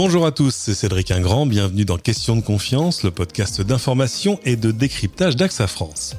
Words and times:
Bonjour 0.00 0.26
à 0.26 0.30
tous, 0.30 0.54
c'est 0.54 0.74
Cédric 0.74 1.10
Ingrand, 1.10 1.44
bienvenue 1.44 1.84
dans 1.84 1.98
Question 1.98 2.36
de 2.36 2.40
confiance, 2.40 3.02
le 3.02 3.10
podcast 3.10 3.60
d'information 3.62 4.38
et 4.44 4.54
de 4.54 4.70
décryptage 4.70 5.34
d'AXA 5.34 5.66
France. 5.66 6.14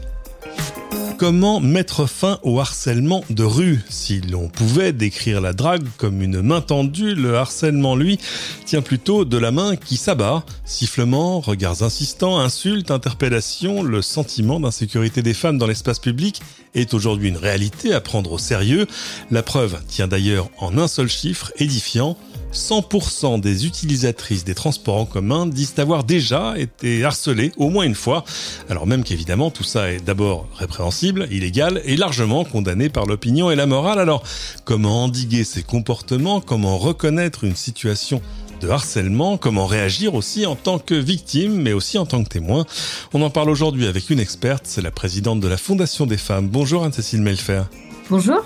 Comment 1.17 1.61
mettre 1.61 2.05
fin 2.05 2.39
au 2.43 2.59
harcèlement 2.59 3.23
de 3.29 3.45
rue? 3.45 3.79
Si 3.89 4.19
l'on 4.19 4.49
pouvait 4.49 4.91
décrire 4.91 5.39
la 5.39 5.53
drague 5.53 5.87
comme 5.95 6.21
une 6.21 6.41
main 6.41 6.59
tendue, 6.59 7.15
le 7.15 7.37
harcèlement, 7.37 7.95
lui, 7.95 8.19
tient 8.65 8.81
plutôt 8.81 9.23
de 9.23 9.37
la 9.37 9.51
main 9.51 9.77
qui 9.77 9.95
s'abat. 9.95 10.43
Sifflements, 10.65 11.39
regards 11.39 11.81
insistants, 11.81 12.37
insultes, 12.37 12.91
interpellations, 12.91 13.81
le 13.81 14.01
sentiment 14.01 14.59
d'insécurité 14.59 15.21
des 15.21 15.33
femmes 15.33 15.57
dans 15.57 15.67
l'espace 15.67 15.99
public 15.99 16.41
est 16.75 16.93
aujourd'hui 16.93 17.29
une 17.29 17.37
réalité 17.37 17.93
à 17.93 18.01
prendre 18.01 18.33
au 18.33 18.37
sérieux. 18.37 18.87
La 19.31 19.41
preuve 19.41 19.79
tient 19.87 20.09
d'ailleurs 20.09 20.49
en 20.57 20.77
un 20.77 20.89
seul 20.89 21.07
chiffre 21.07 21.53
édifiant. 21.57 22.17
100% 22.53 23.39
des 23.39 23.65
utilisatrices 23.65 24.43
des 24.43 24.55
transports 24.55 24.97
en 24.97 25.05
commun 25.05 25.45
disent 25.45 25.73
avoir 25.77 26.03
déjà 26.03 26.55
été 26.57 27.03
harcelées 27.03 27.51
au 27.57 27.69
moins 27.69 27.83
une 27.85 27.95
fois, 27.95 28.23
alors 28.69 28.87
même 28.87 29.03
qu'évidemment 29.03 29.51
tout 29.51 29.63
ça 29.63 29.91
est 29.91 30.03
d'abord 30.03 30.47
répréhensible, 30.55 31.27
illégal 31.31 31.81
et 31.85 31.95
largement 31.95 32.43
condamné 32.43 32.89
par 32.89 33.05
l'opinion 33.05 33.51
et 33.51 33.55
la 33.55 33.65
morale. 33.65 33.99
Alors 33.99 34.23
comment 34.65 35.03
endiguer 35.03 35.43
ces 35.43 35.63
comportements, 35.63 36.41
comment 36.41 36.77
reconnaître 36.77 37.43
une 37.43 37.55
situation 37.55 38.21
de 38.61 38.67
harcèlement, 38.67 39.37
comment 39.37 39.65
réagir 39.65 40.15
aussi 40.15 40.45
en 40.45 40.55
tant 40.55 40.79
que 40.79 40.95
victime, 40.95 41.61
mais 41.61 41.71
aussi 41.71 41.97
en 41.97 42.05
tant 42.05 42.23
que 42.23 42.29
témoin? 42.29 42.65
On 43.13 43.21
en 43.21 43.29
parle 43.29 43.49
aujourd'hui 43.49 43.87
avec 43.87 44.09
une 44.09 44.19
experte, 44.19 44.63
c'est 44.65 44.81
la 44.81 44.91
présidente 44.91 45.39
de 45.39 45.47
la 45.47 45.57
Fondation 45.57 46.05
des 46.05 46.17
femmes. 46.17 46.49
Bonjour 46.49 46.83
Anne-Cécile 46.83 47.21
Melfer. 47.21 47.63
Bonjour. 48.09 48.43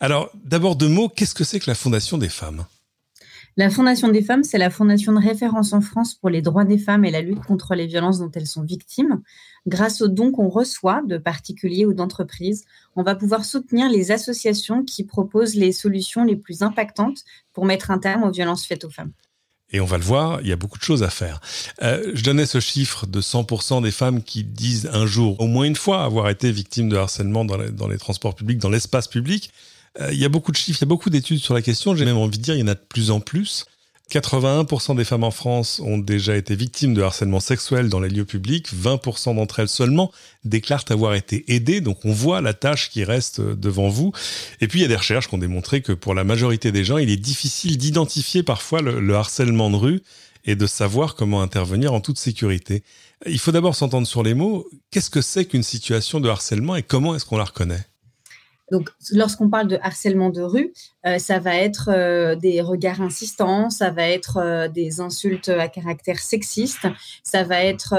Alors, 0.00 0.30
d'abord 0.44 0.76
deux 0.76 0.88
mots, 0.88 1.08
qu'est-ce 1.08 1.34
que 1.34 1.44
c'est 1.44 1.60
que 1.60 1.70
la 1.70 1.74
Fondation 1.74 2.18
des 2.18 2.28
femmes? 2.28 2.66
La 3.56 3.70
Fondation 3.70 4.08
des 4.08 4.22
femmes, 4.22 4.42
c'est 4.42 4.58
la 4.58 4.68
fondation 4.68 5.12
de 5.12 5.24
référence 5.24 5.72
en 5.72 5.80
France 5.80 6.14
pour 6.14 6.28
les 6.28 6.42
droits 6.42 6.64
des 6.64 6.78
femmes 6.78 7.04
et 7.04 7.12
la 7.12 7.20
lutte 7.20 7.44
contre 7.44 7.76
les 7.76 7.86
violences 7.86 8.18
dont 8.18 8.30
elles 8.34 8.48
sont 8.48 8.64
victimes. 8.64 9.22
Grâce 9.68 10.00
aux 10.00 10.08
dons 10.08 10.32
qu'on 10.32 10.48
reçoit 10.48 11.02
de 11.06 11.18
particuliers 11.18 11.86
ou 11.86 11.94
d'entreprises, 11.94 12.64
on 12.96 13.04
va 13.04 13.14
pouvoir 13.14 13.44
soutenir 13.44 13.88
les 13.88 14.10
associations 14.10 14.82
qui 14.82 15.04
proposent 15.04 15.54
les 15.54 15.70
solutions 15.70 16.24
les 16.24 16.34
plus 16.34 16.62
impactantes 16.62 17.22
pour 17.52 17.64
mettre 17.64 17.92
un 17.92 17.98
terme 17.98 18.24
aux 18.24 18.32
violences 18.32 18.66
faites 18.66 18.84
aux 18.84 18.90
femmes. 18.90 19.12
Et 19.70 19.80
on 19.80 19.86
va 19.86 19.98
le 19.98 20.04
voir, 20.04 20.40
il 20.40 20.48
y 20.48 20.52
a 20.52 20.56
beaucoup 20.56 20.78
de 20.78 20.84
choses 20.84 21.04
à 21.04 21.10
faire. 21.10 21.40
Euh, 21.82 22.10
je 22.12 22.24
donnais 22.24 22.46
ce 22.46 22.58
chiffre 22.58 23.06
de 23.06 23.20
100% 23.20 23.82
des 23.82 23.90
femmes 23.92 24.22
qui 24.22 24.42
disent 24.42 24.90
un 24.92 25.06
jour, 25.06 25.40
au 25.40 25.46
moins 25.46 25.64
une 25.64 25.76
fois, 25.76 26.02
avoir 26.02 26.28
été 26.28 26.50
victimes 26.50 26.88
de 26.88 26.96
harcèlement 26.96 27.44
dans 27.44 27.56
les, 27.56 27.70
dans 27.70 27.88
les 27.88 27.98
transports 27.98 28.34
publics, 28.34 28.58
dans 28.58 28.68
l'espace 28.68 29.06
public. 29.06 29.52
Euh, 30.00 30.12
il 30.12 30.18
y 30.18 30.24
a 30.24 30.28
beaucoup 30.28 30.52
de 30.52 30.56
chiffres, 30.56 30.78
il 30.80 30.84
y 30.84 30.88
a 30.88 30.88
beaucoup 30.88 31.10
d'études 31.10 31.38
sur 31.38 31.54
la 31.54 31.62
question. 31.62 31.94
J'ai 31.94 32.04
même 32.04 32.16
envie 32.16 32.38
de 32.38 32.42
dire, 32.42 32.54
il 32.54 32.60
y 32.60 32.62
en 32.62 32.68
a 32.68 32.74
de 32.74 32.84
plus 32.88 33.10
en 33.10 33.20
plus. 33.20 33.64
81% 34.10 34.96
des 34.96 35.04
femmes 35.04 35.24
en 35.24 35.30
France 35.30 35.80
ont 35.80 35.96
déjà 35.96 36.36
été 36.36 36.54
victimes 36.54 36.92
de 36.92 37.00
harcèlement 37.00 37.40
sexuel 37.40 37.88
dans 37.88 38.00
les 38.00 38.10
lieux 38.10 38.26
publics. 38.26 38.68
20% 38.74 39.36
d'entre 39.36 39.60
elles 39.60 39.68
seulement 39.68 40.12
déclarent 40.44 40.84
avoir 40.90 41.14
été 41.14 41.44
aidées. 41.54 41.80
Donc 41.80 42.04
on 42.04 42.12
voit 42.12 42.42
la 42.42 42.52
tâche 42.52 42.90
qui 42.90 43.02
reste 43.02 43.40
devant 43.40 43.88
vous. 43.88 44.12
Et 44.60 44.68
puis 44.68 44.80
il 44.80 44.82
y 44.82 44.84
a 44.84 44.88
des 44.88 44.96
recherches 44.96 45.28
qui 45.28 45.34
ont 45.34 45.38
démontré 45.38 45.80
que 45.80 45.92
pour 45.92 46.14
la 46.14 46.24
majorité 46.24 46.70
des 46.70 46.84
gens, 46.84 46.98
il 46.98 47.08
est 47.08 47.16
difficile 47.16 47.78
d'identifier 47.78 48.42
parfois 48.42 48.82
le, 48.82 49.00
le 49.00 49.14
harcèlement 49.14 49.70
de 49.70 49.76
rue 49.76 50.02
et 50.44 50.54
de 50.54 50.66
savoir 50.66 51.14
comment 51.14 51.40
intervenir 51.40 51.94
en 51.94 52.00
toute 52.00 52.18
sécurité. 52.18 52.82
Il 53.26 53.38
faut 53.38 53.52
d'abord 53.52 53.74
s'entendre 53.74 54.06
sur 54.06 54.22
les 54.22 54.34
mots. 54.34 54.68
Qu'est-ce 54.90 55.08
que 55.08 55.22
c'est 55.22 55.46
qu'une 55.46 55.62
situation 55.62 56.20
de 56.20 56.28
harcèlement 56.28 56.76
et 56.76 56.82
comment 56.82 57.14
est-ce 57.14 57.24
qu'on 57.24 57.38
la 57.38 57.44
reconnaît? 57.44 57.86
Donc, 58.70 58.88
lorsqu'on 59.12 59.50
parle 59.50 59.68
de 59.68 59.78
harcèlement 59.82 60.30
de 60.30 60.42
rue, 60.42 60.72
euh, 61.06 61.18
ça 61.18 61.38
va 61.38 61.54
être 61.56 61.90
euh, 61.92 62.34
des 62.34 62.62
regards 62.62 63.02
insistants, 63.02 63.68
ça 63.68 63.90
va 63.90 64.08
être 64.08 64.38
euh, 64.38 64.68
des 64.68 65.00
insultes 65.00 65.50
à 65.50 65.68
caractère 65.68 66.18
sexiste, 66.18 66.86
ça 67.22 67.42
va 67.42 67.62
être 67.62 67.94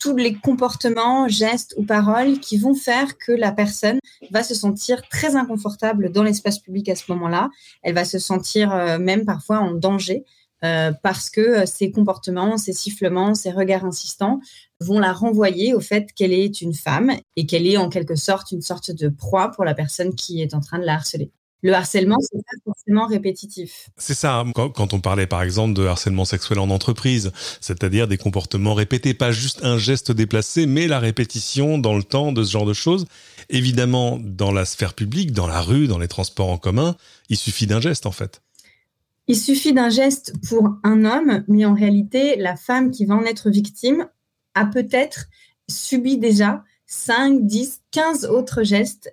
tous 0.00 0.16
les 0.16 0.34
comportements, 0.34 1.28
gestes 1.28 1.74
ou 1.76 1.84
paroles 1.84 2.40
qui 2.40 2.58
vont 2.58 2.74
faire 2.74 3.16
que 3.18 3.30
la 3.30 3.52
personne 3.52 4.00
va 4.32 4.42
se 4.42 4.54
sentir 4.54 5.08
très 5.08 5.36
inconfortable 5.36 6.10
dans 6.10 6.24
l'espace 6.24 6.58
public 6.58 6.88
à 6.88 6.96
ce 6.96 7.04
moment-là. 7.12 7.50
Elle 7.84 7.94
va 7.94 8.04
se 8.04 8.18
sentir 8.18 8.98
même 8.98 9.24
parfois 9.24 9.58
en 9.60 9.70
danger 9.70 10.24
euh, 10.64 10.92
parce 11.02 11.28
que 11.30 11.40
euh, 11.40 11.66
ces 11.66 11.90
comportements, 11.90 12.56
ces 12.56 12.72
sifflements, 12.72 13.34
ces 13.34 13.50
regards 13.50 13.84
insistants 13.84 14.40
vont 14.80 14.98
la 14.98 15.12
renvoyer 15.12 15.74
au 15.74 15.80
fait 15.80 16.12
qu'elle 16.14 16.32
est 16.32 16.60
une 16.60 16.74
femme 16.74 17.12
et 17.36 17.46
qu'elle 17.46 17.66
est 17.66 17.76
en 17.76 17.88
quelque 17.88 18.16
sorte 18.16 18.52
une 18.52 18.62
sorte 18.62 18.90
de 18.90 19.08
proie 19.08 19.50
pour 19.50 19.64
la 19.64 19.74
personne 19.74 20.14
qui 20.14 20.42
est 20.42 20.54
en 20.54 20.60
train 20.60 20.78
de 20.78 20.84
la 20.84 20.94
harceler. 20.94 21.30
Le 21.62 21.74
harcèlement, 21.74 22.18
c'est 22.20 22.38
pas 22.38 22.58
forcément 22.64 23.06
répétitif. 23.06 23.88
C'est 23.96 24.14
ça. 24.14 24.38
Hein. 24.38 24.52
Quand, 24.52 24.92
on 24.92 25.00
parlait 25.00 25.26
par 25.26 25.42
exemple 25.42 25.74
de 25.74 25.86
harcèlement 25.86 26.24
sexuel 26.24 26.58
en 26.58 26.70
entreprise, 26.70 27.32
c'est-à-dire 27.60 28.06
des 28.06 28.18
comportements 28.18 28.74
répétés, 28.74 29.14
pas 29.14 29.32
juste 29.32 29.64
un 29.64 29.78
geste 29.78 30.12
déplacé, 30.12 30.66
mais 30.66 30.86
la 30.86 31.00
répétition 31.00 31.78
dans 31.78 31.96
le 31.96 32.02
temps 32.02 32.32
de 32.32 32.44
ce 32.44 32.52
genre 32.52 32.66
de 32.66 32.74
choses. 32.74 33.06
Évidemment, 33.48 34.20
dans 34.22 34.52
la 34.52 34.64
sphère 34.64 34.94
publique, 34.94 35.32
dans 35.32 35.46
la 35.46 35.60
rue, 35.60 35.86
dans 35.88 35.98
les 35.98 36.08
transports 36.08 36.50
en 36.50 36.58
commun, 36.58 36.94
il 37.30 37.36
suffit 37.36 37.66
d'un 37.66 37.80
geste 37.80 38.06
en 38.06 38.12
fait. 38.12 38.42
Il 39.28 39.36
suffit 39.36 39.72
d'un 39.72 39.88
geste 39.88 40.34
pour 40.48 40.76
un 40.84 41.04
homme, 41.04 41.44
mais 41.48 41.64
en 41.64 41.74
réalité, 41.74 42.36
la 42.36 42.56
femme 42.56 42.90
qui 42.90 43.04
va 43.06 43.16
en 43.16 43.24
être 43.24 43.50
victime 43.50 44.08
a 44.54 44.66
peut-être 44.66 45.26
subi 45.68 46.16
déjà 46.16 46.62
5, 46.86 47.44
10, 47.44 47.82
15 47.90 48.26
autres 48.26 48.62
gestes 48.62 49.12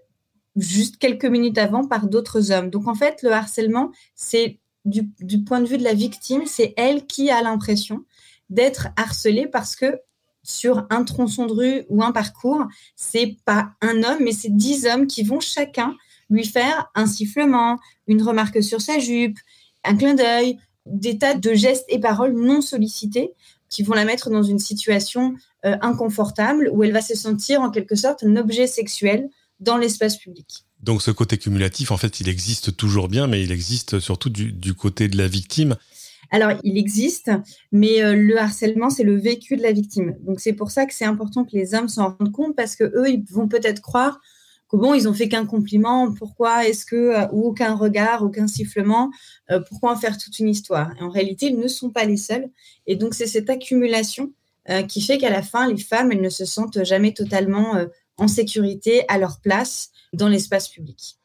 juste 0.56 0.98
quelques 0.98 1.26
minutes 1.26 1.58
avant 1.58 1.88
par 1.88 2.08
d'autres 2.08 2.52
hommes. 2.52 2.70
Donc 2.70 2.88
en 2.88 2.94
fait, 2.94 3.24
le 3.24 3.32
harcèlement, 3.32 3.92
c'est 4.16 4.60
du, 4.86 5.44
point 5.44 5.62
de 5.62 5.68
vue 5.68 5.78
de 5.78 5.84
la 5.84 5.94
victime, 5.94 6.44
c'est 6.46 6.74
elle 6.78 7.06
qui 7.08 7.32
a 7.32 7.42
l'impression 7.42 8.06
d'être 8.50 8.90
harcelée 8.98 9.48
parce 9.48 9.76
que 9.76 10.00
sur 10.44 10.86
un 10.90 11.04
tronçon 11.06 11.46
de 11.46 11.54
rue 11.54 11.86
ou 11.90 12.04
un 12.04 12.12
parcours, 12.12 12.66
c'est 12.96 13.38
pas 13.46 13.72
un 13.82 14.04
homme, 14.04 14.18
mais 14.20 14.34
c'est 14.34 14.56
dix 14.56 14.86
hommes 14.86 15.08
qui 15.08 15.24
vont 15.24 15.40
chacun 15.40 15.96
lui 16.30 16.46
faire 16.46 16.92
un 16.96 17.06
sifflement, 17.06 17.78
une 18.08 18.22
remarque 18.22 18.62
sur 18.62 18.82
sa 18.82 19.00
jupe, 19.00 19.38
un 19.84 19.96
clin 19.96 20.14
d'œil, 20.14 20.58
des 20.86 21.18
tas 21.18 21.34
de 21.34 21.54
gestes 21.54 21.86
et 21.90 22.00
paroles 22.00 22.34
non 22.34 22.62
sollicités 22.62 23.34
qui 23.70 23.84
vont 23.84 23.94
la 23.94 24.06
mettre 24.06 24.30
dans 24.30 24.44
une 24.44 24.60
situation 24.60 25.34
euh, 25.66 25.76
inconfortable 25.82 26.70
où 26.72 26.84
elle 26.84 26.92
va 26.92 27.02
se 27.02 27.16
sentir 27.16 27.62
en 27.62 27.72
quelque 27.72 27.96
sorte 27.96 28.24
un 28.24 28.36
objet 28.36 28.68
sexuel 28.68 29.30
dans 29.60 29.78
l'espace 29.78 30.18
public. 30.18 30.66
Donc 30.82 31.02
ce 31.02 31.12
côté 31.12 31.38
cumulatif, 31.38 31.92
en 31.92 31.98
fait, 31.98 32.20
il 32.20 32.30
existe 32.30 32.76
toujours 32.76 33.08
bien, 33.08 33.26
mais 33.28 33.42
il 33.42 33.52
existe 33.52 34.00
surtout 34.00 34.30
du, 34.30 34.74
côté 34.74 35.08
de 35.08 35.18
la 35.18 35.28
victime. 35.28 35.76
Alors, 36.30 36.52
il 36.64 36.78
existe, 36.78 37.32
mais 37.72 38.04
euh, 38.04 38.16
le 38.16 38.38
harcèlement, 38.38 38.90
c'est 38.90 39.04
le 39.04 39.16
vécu 39.16 39.56
de 39.56 39.62
la 39.62 39.72
victime. 39.72 40.16
Donc, 40.22 40.40
c'est 40.40 40.54
pour 40.54 40.72
ça 40.72 40.86
que 40.86 40.94
c'est 40.94 41.06
important 41.06 41.46
que 41.46 41.52
les 41.54 41.74
hommes 41.74 41.88
s'en 41.88 42.16
rendent 42.18 42.32
compte 42.32 42.56
parce 42.56 42.76
que 42.76 42.84
eux, 42.84 43.10
ils 43.10 43.24
vont 43.30 43.48
peut-être 43.48 43.82
croire 43.82 44.20
bon, 44.78 44.94
ils 44.94 45.08
ont 45.08 45.14
fait 45.14 45.30
qu'un 45.30 45.46
compliment, 45.46 46.12
pourquoi 46.14 46.68
est-ce 46.68 46.86
que, 46.86 46.96
euh, 46.96 47.28
ou 47.32 47.48
aucun 47.48 47.76
regard, 47.76 48.24
aucun 48.24 48.48
sifflement, 48.48 49.12
euh, 49.52 49.60
pourquoi 49.68 49.92
en 49.92 49.96
faire 49.96 50.18
toute 50.18 50.40
une 50.40 50.50
histoire? 50.50 50.92
En 51.00 51.10
réalité, 51.10 51.48
ils 51.48 51.60
ne 51.60 51.68
sont 51.68 51.90
pas 51.90 52.06
les 52.06 52.18
seuls. 52.18 52.50
Et 52.88 52.96
donc, 52.96 53.14
c'est 53.14 53.28
cette 53.28 53.50
accumulation 53.50 54.32
euh, 54.70 54.84
qui 54.84 55.02
fait 55.02 55.18
qu'à 55.18 55.30
la 55.30 55.42
fin, 55.42 55.68
les 55.68 55.78
femmes, 55.78 56.12
elles 56.12 56.22
ne 56.22 56.30
se 56.30 56.46
sentent 56.46 56.84
jamais 56.84 57.14
totalement 57.14 57.76
en 58.18 58.28
sécurité 58.28 59.04
à 59.08 59.18
leur 59.18 59.40
place 59.42 59.92
dans 60.14 60.28
l'espace 60.28 60.70
public. 60.70 61.18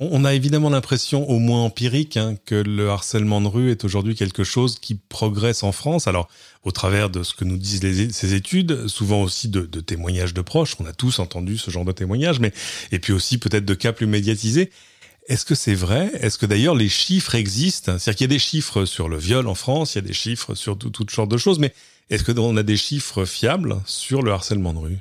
On 0.00 0.24
a 0.24 0.34
évidemment 0.34 0.70
l'impression, 0.70 1.28
au 1.30 1.38
moins 1.38 1.62
empirique, 1.62 2.16
hein, 2.16 2.34
que 2.46 2.56
le 2.56 2.90
harcèlement 2.90 3.40
de 3.40 3.46
rue 3.46 3.70
est 3.70 3.84
aujourd'hui 3.84 4.16
quelque 4.16 4.42
chose 4.42 4.80
qui 4.80 4.96
progresse 4.96 5.62
en 5.62 5.70
France. 5.70 6.08
Alors, 6.08 6.28
au 6.64 6.72
travers 6.72 7.10
de 7.10 7.22
ce 7.22 7.32
que 7.32 7.44
nous 7.44 7.56
disent 7.56 8.10
ces 8.10 8.34
études, 8.34 8.88
souvent 8.88 9.22
aussi 9.22 9.46
de, 9.48 9.62
témoignages 9.80 10.34
de 10.34 10.40
proches, 10.40 10.74
on 10.80 10.86
a 10.86 10.92
tous 10.92 11.20
entendu 11.20 11.58
ce 11.58 11.70
genre 11.70 11.84
de 11.84 11.92
témoignages, 11.92 12.40
mais 12.40 12.52
et 12.90 12.98
puis 12.98 13.12
aussi 13.12 13.38
peut-être 13.38 13.64
de 13.64 13.74
cas 13.74 13.92
plus 13.92 14.08
médiatisés. 14.08 14.70
Est-ce 15.28 15.44
que 15.44 15.54
c'est 15.54 15.74
vrai? 15.74 16.10
Est-ce 16.14 16.38
que 16.38 16.46
d'ailleurs 16.46 16.74
les 16.74 16.88
chiffres 16.88 17.36
existent? 17.36 17.96
C'est-à-dire 17.96 18.16
qu'il 18.16 18.24
y 18.24 18.32
a 18.32 18.34
des 18.34 18.40
chiffres 18.40 18.86
sur 18.86 19.08
le 19.08 19.16
viol 19.16 19.46
en 19.46 19.54
France, 19.54 19.94
il 19.94 19.98
y 19.98 20.04
a 20.04 20.08
des 20.08 20.12
chiffres 20.12 20.56
sur 20.56 20.76
toutes 20.76 21.12
sortes 21.12 21.30
de 21.30 21.38
choses, 21.38 21.60
mais 21.60 21.72
est-ce 22.10 22.24
qu'on 22.24 22.56
a 22.56 22.62
des 22.64 22.76
chiffres 22.76 23.24
fiables 23.24 23.76
sur 23.86 24.22
le 24.22 24.32
harcèlement 24.32 24.74
de 24.74 24.78
rue? 24.78 24.98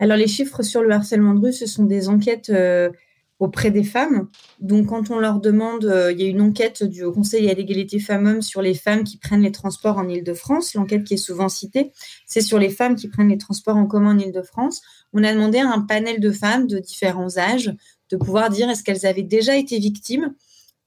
Alors 0.00 0.16
les 0.16 0.26
chiffres 0.26 0.62
sur 0.62 0.82
le 0.82 0.92
harcèlement 0.92 1.34
de 1.34 1.40
rue, 1.40 1.52
ce 1.52 1.66
sont 1.66 1.84
des 1.84 2.08
enquêtes 2.08 2.50
euh, 2.50 2.90
auprès 3.38 3.70
des 3.70 3.84
femmes. 3.84 4.28
Donc, 4.60 4.86
quand 4.86 5.10
on 5.10 5.18
leur 5.18 5.40
demande, 5.40 5.84
euh, 5.84 6.12
il 6.12 6.20
y 6.20 6.24
a 6.24 6.28
une 6.28 6.40
enquête 6.40 6.84
du 6.84 7.04
Conseil 7.10 7.50
à 7.50 7.54
l'égalité 7.54 7.98
femmes-hommes 7.98 8.42
sur 8.42 8.62
les 8.62 8.74
femmes 8.74 9.04
qui 9.04 9.18
prennent 9.18 9.42
les 9.42 9.52
transports 9.52 9.98
en 9.98 10.08
Ile-de-France. 10.08 10.74
L'enquête 10.74 11.04
qui 11.04 11.14
est 11.14 11.18
souvent 11.18 11.48
citée, 11.48 11.92
c'est 12.26 12.40
sur 12.40 12.58
les 12.58 12.70
femmes 12.70 12.94
qui 12.94 13.08
prennent 13.08 13.28
les 13.28 13.38
transports 13.38 13.76
en 13.76 13.86
commun 13.86 14.16
en 14.16 14.18
Ile-de-France. 14.18 14.82
On 15.12 15.24
a 15.24 15.32
demandé 15.32 15.58
à 15.58 15.68
un 15.68 15.80
panel 15.80 16.20
de 16.20 16.30
femmes 16.30 16.66
de 16.66 16.78
différents 16.78 17.36
âges 17.36 17.74
de 18.10 18.16
pouvoir 18.16 18.50
dire 18.50 18.70
est-ce 18.70 18.84
qu'elles 18.84 19.06
avaient 19.06 19.22
déjà 19.22 19.56
été 19.56 19.78
victimes 19.78 20.34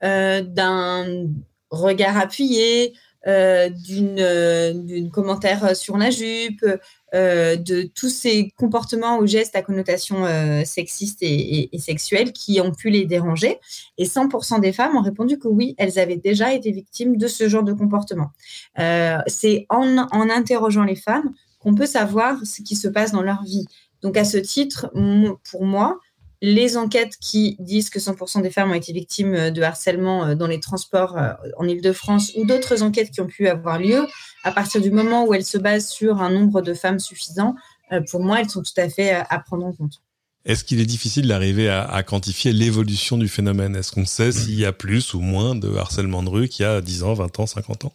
euh, 0.04 0.42
d'un 0.42 1.26
regard 1.70 2.16
appuyé, 2.16 2.94
d'une 3.26 5.10
commentaire 5.12 5.76
sur 5.76 5.96
la 5.96 6.10
jupe, 6.10 6.64
de 7.12 7.82
tous 7.94 8.08
ces 8.08 8.52
comportements 8.56 9.18
ou 9.18 9.26
gestes 9.26 9.56
à 9.56 9.62
connotation 9.62 10.24
sexiste 10.64 11.18
et, 11.22 11.70
sexuelle 11.78 12.32
qui 12.32 12.60
ont 12.60 12.72
pu 12.72 12.90
les 12.90 13.04
déranger. 13.04 13.58
Et 13.98 14.04
100% 14.04 14.60
des 14.60 14.72
femmes 14.72 14.96
ont 14.96 15.02
répondu 15.02 15.38
que 15.38 15.48
oui, 15.48 15.74
elles 15.78 15.98
avaient 15.98 16.16
déjà 16.16 16.52
été 16.52 16.70
victimes 16.70 17.16
de 17.16 17.26
ce 17.26 17.48
genre 17.48 17.64
de 17.64 17.72
comportement. 17.72 18.30
C'est 19.26 19.66
en 19.68 20.30
interrogeant 20.30 20.84
les 20.84 20.96
femmes 20.96 21.32
qu'on 21.58 21.74
peut 21.74 21.86
savoir 21.86 22.38
ce 22.44 22.62
qui 22.62 22.76
se 22.76 22.88
passe 22.88 23.12
dans 23.12 23.22
leur 23.22 23.42
vie. 23.42 23.66
Donc 24.02 24.16
à 24.16 24.24
ce 24.24 24.38
titre, 24.38 24.90
pour 25.50 25.64
moi, 25.64 25.98
les 26.40 26.76
enquêtes 26.76 27.16
qui 27.20 27.56
disent 27.58 27.90
que 27.90 27.98
100% 27.98 28.42
des 28.42 28.50
femmes 28.50 28.70
ont 28.70 28.74
été 28.74 28.92
victimes 28.92 29.34
euh, 29.34 29.50
de 29.50 29.62
harcèlement 29.62 30.24
euh, 30.24 30.34
dans 30.34 30.46
les 30.46 30.60
transports 30.60 31.16
euh, 31.16 31.32
en 31.56 31.66
Ile-de-France 31.66 32.32
ou 32.36 32.44
d'autres 32.44 32.82
enquêtes 32.82 33.10
qui 33.10 33.20
ont 33.20 33.26
pu 33.26 33.48
avoir 33.48 33.78
lieu, 33.78 34.06
à 34.44 34.52
partir 34.52 34.80
du 34.80 34.90
moment 34.90 35.26
où 35.26 35.34
elles 35.34 35.44
se 35.44 35.58
basent 35.58 35.88
sur 35.88 36.22
un 36.22 36.30
nombre 36.30 36.62
de 36.62 36.74
femmes 36.74 37.00
suffisant, 37.00 37.54
pour 38.10 38.22
moi, 38.22 38.40
elles 38.40 38.50
sont 38.50 38.62
tout 38.62 38.78
à 38.78 38.90
fait 38.90 39.12
à 39.12 39.38
prendre 39.38 39.64
en 39.64 39.72
compte. 39.72 40.02
Est-ce 40.44 40.62
qu'il 40.62 40.78
est 40.78 40.86
difficile 40.86 41.26
d'arriver 41.26 41.70
à, 41.70 41.84
à, 41.84 42.02
quantifier 42.02 42.52
l'évolution 42.52 43.16
du 43.16 43.28
phénomène? 43.28 43.74
Est-ce 43.74 43.92
qu'on 43.92 44.04
sait 44.04 44.30
s'il 44.30 44.58
y 44.60 44.66
a 44.66 44.72
plus 44.72 45.14
ou 45.14 45.20
moins 45.20 45.54
de 45.54 45.74
harcèlement 45.74 46.22
de 46.22 46.28
rue 46.28 46.48
qu'il 46.48 46.64
y 46.64 46.66
a 46.66 46.82
10 46.82 47.02
ans, 47.04 47.14
20 47.14 47.40
ans, 47.40 47.46
50 47.46 47.86
ans? 47.86 47.92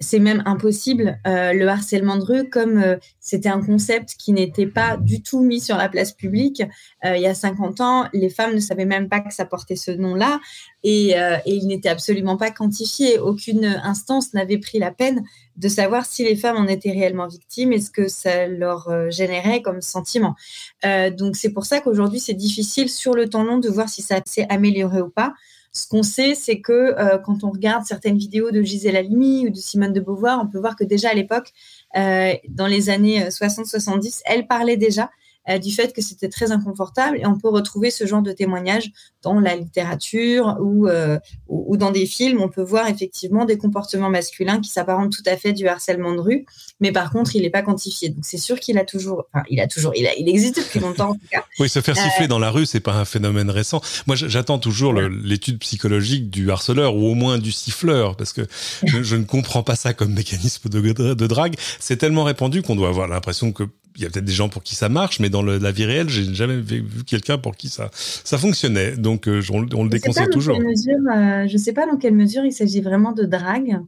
C'est 0.00 0.18
même 0.18 0.42
impossible. 0.44 1.18
Euh, 1.26 1.52
le 1.52 1.68
harcèlement 1.68 2.16
de 2.16 2.24
rue, 2.24 2.50
comme 2.50 2.78
euh, 2.78 2.96
c'était 3.18 3.48
un 3.48 3.62
concept 3.62 4.14
qui 4.18 4.32
n'était 4.32 4.66
pas 4.66 4.96
du 4.96 5.22
tout 5.22 5.40
mis 5.40 5.60
sur 5.60 5.76
la 5.76 5.88
place 5.88 6.12
publique, 6.12 6.62
euh, 7.04 7.16
il 7.16 7.22
y 7.22 7.26
a 7.26 7.34
50 7.34 7.80
ans, 7.80 8.08
les 8.12 8.28
femmes 8.28 8.54
ne 8.54 8.60
savaient 8.60 8.84
même 8.84 9.08
pas 9.08 9.20
que 9.20 9.32
ça 9.32 9.46
portait 9.46 9.76
ce 9.76 9.90
nom-là 9.90 10.40
et, 10.82 11.10
et, 11.10 11.40
il 11.46 11.66
n'était 11.66 11.88
absolument 11.88 12.36
pas 12.36 12.52
quantifié. 12.52 13.18
Aucune 13.18 13.64
instance 13.64 14.34
n'avait 14.34 14.58
pris 14.58 14.78
la 14.78 14.92
peine 14.92 15.24
de 15.56 15.68
savoir 15.68 16.06
si 16.06 16.22
les 16.22 16.36
femmes 16.36 16.56
en 16.56 16.68
étaient 16.68 16.92
réellement 16.92 17.26
victimes 17.26 17.72
et 17.72 17.80
ce 17.80 17.90
que 17.90 18.06
ça 18.06 18.46
leur 18.46 19.10
générait 19.10 19.62
comme 19.62 19.80
sentiment. 19.80 20.36
donc 20.84 21.34
c'est 21.34 21.50
pour 21.50 21.64
ça 21.64 21.80
qu'aujourd'hui, 21.80 22.20
c'est 22.20 22.34
difficile 22.34 22.88
sur 22.88 23.14
le 23.14 23.28
temps 23.28 23.42
long 23.42 23.58
de 23.58 23.68
voir 23.68 23.88
si 23.88 24.00
ça 24.00 24.20
s'est 24.26 24.46
amélioré 24.48 25.00
ou 25.00 25.10
pas. 25.10 25.34
Ce 25.76 25.86
qu'on 25.86 26.02
sait, 26.02 26.34
c'est 26.34 26.60
que 26.60 26.72
euh, 26.72 27.18
quand 27.18 27.44
on 27.44 27.50
regarde 27.50 27.84
certaines 27.84 28.16
vidéos 28.16 28.50
de 28.50 28.62
Gisèle 28.62 28.96
Halimi 28.96 29.46
ou 29.46 29.50
de 29.50 29.56
Simone 29.56 29.92
de 29.92 30.00
Beauvoir, 30.00 30.40
on 30.42 30.46
peut 30.46 30.58
voir 30.58 30.74
que 30.74 30.84
déjà 30.84 31.10
à 31.10 31.12
l'époque, 31.14 31.52
euh, 31.98 32.32
dans 32.48 32.66
les 32.66 32.88
années 32.88 33.28
60-70, 33.28 34.06
euh, 34.06 34.22
elle 34.24 34.46
parlait 34.46 34.78
déjà 34.78 35.10
euh, 35.48 35.58
du 35.58 35.72
fait 35.72 35.94
que 35.94 36.02
c'était 36.02 36.28
très 36.28 36.52
inconfortable. 36.52 37.18
Et 37.18 37.26
on 37.26 37.38
peut 37.38 37.48
retrouver 37.48 37.90
ce 37.90 38.06
genre 38.06 38.22
de 38.22 38.32
témoignages 38.32 38.90
dans 39.22 39.38
la 39.40 39.56
littérature 39.56 40.56
ou, 40.60 40.88
euh, 40.88 41.18
ou, 41.48 41.76
dans 41.76 41.90
des 41.90 42.06
films. 42.06 42.40
On 42.40 42.48
peut 42.48 42.62
voir 42.62 42.88
effectivement 42.88 43.44
des 43.44 43.58
comportements 43.58 44.10
masculins 44.10 44.60
qui 44.60 44.70
s'apparentent 44.70 45.12
tout 45.12 45.22
à 45.26 45.36
fait 45.36 45.52
du 45.52 45.68
harcèlement 45.68 46.14
de 46.14 46.20
rue, 46.20 46.46
mais 46.80 46.92
par 46.92 47.10
contre, 47.10 47.36
il 47.36 47.42
n'est 47.42 47.50
pas 47.50 47.62
quantifié. 47.62 48.08
Donc 48.08 48.24
c'est 48.24 48.38
sûr 48.38 48.60
qu'il 48.60 48.78
a 48.78 48.84
toujours, 48.84 49.24
enfin, 49.32 49.44
il 49.50 49.60
a 49.60 49.66
toujours, 49.66 49.92
il, 49.96 50.06
a, 50.06 50.14
il 50.16 50.28
existe 50.28 50.56
depuis 50.56 50.80
longtemps 50.80 51.10
en 51.10 51.14
tout 51.14 51.28
cas. 51.30 51.44
Oui, 51.58 51.68
se 51.68 51.80
faire 51.80 51.96
siffler 51.96 52.24
euh, 52.24 52.28
dans 52.28 52.38
la 52.38 52.50
rue, 52.50 52.66
c'est 52.66 52.80
pas 52.80 52.94
un 52.94 53.04
phénomène 53.04 53.50
récent. 53.50 53.80
Moi, 54.06 54.16
j'attends 54.16 54.58
toujours 54.58 54.92
l'étude 54.92 55.58
psychologique 55.58 56.30
du 56.30 56.50
harceleur 56.50 56.96
ou 56.96 57.06
au 57.06 57.14
moins 57.14 57.38
du 57.38 57.52
siffleur, 57.52 58.16
parce 58.16 58.32
que 58.32 58.42
je, 58.84 59.16
ne 59.16 59.24
comprends 59.24 59.62
pas 59.62 59.76
ça 59.76 59.92
comme 59.94 60.12
mécanisme 60.12 60.68
de, 60.68 60.80
de 61.14 61.26
drague. 61.26 61.54
C'est 61.78 61.96
tellement 61.96 62.24
répandu 62.24 62.62
qu'on 62.62 62.76
doit 62.76 62.88
avoir 62.88 63.08
l'impression 63.08 63.52
que 63.52 63.64
il 63.96 64.02
y 64.02 64.06
a 64.06 64.10
peut-être 64.10 64.24
des 64.24 64.32
gens 64.32 64.48
pour 64.48 64.62
qui 64.62 64.74
ça 64.74 64.88
marche, 64.88 65.20
mais 65.20 65.30
dans 65.30 65.42
la 65.42 65.72
vie 65.72 65.84
réelle, 65.84 66.08
j'ai 66.08 66.34
jamais 66.34 66.56
vu 66.56 66.84
quelqu'un 67.06 67.38
pour 67.38 67.56
qui 67.56 67.68
ça, 67.68 67.90
ça 67.92 68.38
fonctionnait. 68.38 68.96
Donc, 68.96 69.26
euh, 69.28 69.42
on, 69.50 69.84
le 69.84 69.88
déconseille 69.88 70.28
toujours. 70.30 70.58
Euh, 70.58 71.46
je 71.46 71.52
ne 71.52 71.58
sais 71.58 71.72
pas 71.72 71.86
dans 71.86 71.96
quelle 71.96 72.14
mesure 72.14 72.44
il 72.44 72.52
s'agit 72.52 72.80
vraiment 72.80 73.12
de 73.12 73.24
drague. 73.24 73.80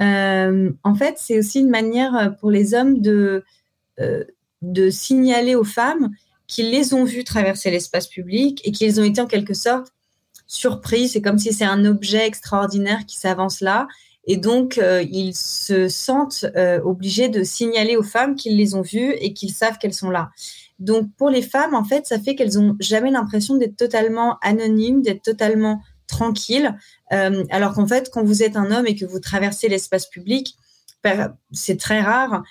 Euh, 0.00 0.70
en 0.84 0.94
fait, 0.94 1.16
c'est 1.18 1.38
aussi 1.38 1.60
une 1.60 1.70
manière 1.70 2.34
pour 2.40 2.50
les 2.50 2.74
hommes 2.74 3.00
de, 3.00 3.44
de 4.62 4.90
signaler 4.90 5.54
aux 5.54 5.64
femmes 5.64 6.10
qu'ils 6.46 6.70
les 6.70 6.94
ont 6.94 7.04
vus 7.04 7.24
traverser 7.24 7.70
l'espace 7.70 8.06
public 8.06 8.60
et 8.64 8.72
qu'ils 8.72 9.00
ont 9.00 9.04
été 9.04 9.20
en 9.20 9.26
quelque 9.26 9.54
sorte 9.54 9.92
surpris. 10.46 11.08
C'est 11.08 11.22
comme 11.22 11.38
si 11.38 11.52
c'est 11.52 11.64
un 11.64 11.84
objet 11.84 12.26
extraordinaire 12.26 13.06
qui 13.06 13.16
s'avance 13.16 13.60
là 13.60 13.88
et 14.24 14.36
donc, 14.36 14.78
euh, 14.78 15.04
ils 15.10 15.34
se 15.34 15.88
sentent 15.88 16.46
euh, 16.56 16.80
obligés 16.82 17.28
de 17.28 17.42
signaler 17.42 17.96
aux 17.96 18.02
femmes 18.02 18.36
qu'ils 18.36 18.56
les 18.56 18.74
ont 18.74 18.82
vues 18.82 19.14
et 19.18 19.32
qu'ils 19.32 19.52
savent 19.52 19.78
qu'elles 19.78 19.94
sont 19.94 20.10
là. 20.10 20.30
Donc, 20.78 21.08
pour 21.16 21.28
les 21.28 21.42
femmes, 21.42 21.74
en 21.74 21.84
fait, 21.84 22.06
ça 22.06 22.18
fait 22.18 22.34
qu'elles 22.34 22.54
n'ont 22.54 22.76
jamais 22.80 23.10
l'impression 23.10 23.56
d'être 23.56 23.76
totalement 23.76 24.38
anonymes, 24.40 25.02
d'être 25.02 25.22
totalement 25.22 25.80
tranquilles. 26.06 26.76
Euh, 27.12 27.44
alors 27.50 27.74
qu'en 27.74 27.86
fait, 27.86 28.10
quand 28.12 28.22
vous 28.22 28.42
êtes 28.42 28.56
un 28.56 28.70
homme 28.70 28.86
et 28.86 28.94
que 28.94 29.04
vous 29.04 29.20
traversez 29.20 29.68
l'espace 29.68 30.08
public, 30.08 30.54
ben, 31.02 31.36
c'est 31.50 31.80
très 31.80 32.00
rare, 32.00 32.44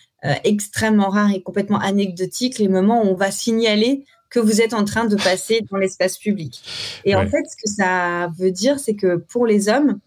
extrêmement 0.44 1.08
rare 1.08 1.32
et 1.32 1.42
complètement 1.42 1.80
anecdotique 1.80 2.60
les 2.60 2.68
moments 2.68 3.02
où 3.02 3.08
on 3.08 3.16
va 3.16 3.32
signaler 3.32 4.04
que 4.30 4.40
vous 4.40 4.62
êtes 4.62 4.74
en 4.74 4.84
train 4.84 5.06
de 5.06 5.16
passer 5.16 5.62
dans 5.72 5.78
l'espace 5.78 6.18
public. 6.18 6.62
Et 7.06 7.16
en 7.16 7.26
fait, 7.28 7.44
ce 7.50 7.56
que 7.56 7.70
ça 7.70 8.30
veut 8.38 8.52
dire, 8.52 8.78
c'est 8.78 8.96
que 8.96 9.16
pour 9.16 9.48
les 9.48 9.70
hommes, 9.70 10.00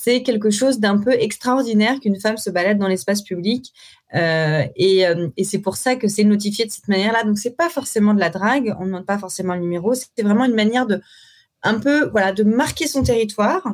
c'est 0.00 0.22
quelque 0.22 0.50
chose 0.50 0.78
d'un 0.78 0.96
peu 0.96 1.12
extraordinaire 1.12 1.98
qu'une 1.98 2.20
femme 2.20 2.36
se 2.36 2.50
balade 2.50 2.78
dans 2.78 2.86
l'espace 2.86 3.20
public. 3.20 3.72
Euh, 4.14 4.62
euh, 4.80 5.28
et, 5.36 5.44
c'est 5.44 5.58
pour 5.58 5.76
ça 5.76 5.96
que 5.96 6.06
c'est 6.06 6.22
notifié 6.22 6.64
de 6.66 6.70
cette 6.70 6.86
manière-là. 6.86 7.24
Donc, 7.24 7.36
c'est 7.36 7.56
pas 7.56 7.68
forcément 7.68 8.14
de 8.14 8.20
la 8.20 8.30
drague, 8.30 8.76
on 8.78 8.82
ne 8.82 8.86
demande 8.86 9.06
pas 9.06 9.18
forcément 9.18 9.54
le 9.54 9.60
numéro, 9.60 9.94
c'est 9.94 10.22
vraiment 10.22 10.44
une 10.44 10.54
manière 10.54 10.86
de, 10.86 11.02
un 11.64 11.80
peu, 11.80 12.08
voilà, 12.10 12.32
de 12.32 12.44
marquer 12.44 12.86
son 12.86 13.02
territoire, 13.02 13.64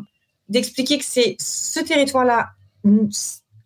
d'expliquer 0.48 0.96
que 0.96 1.04
c'est 1.04 1.36
ce 1.38 1.80
territoire-là 1.80 2.52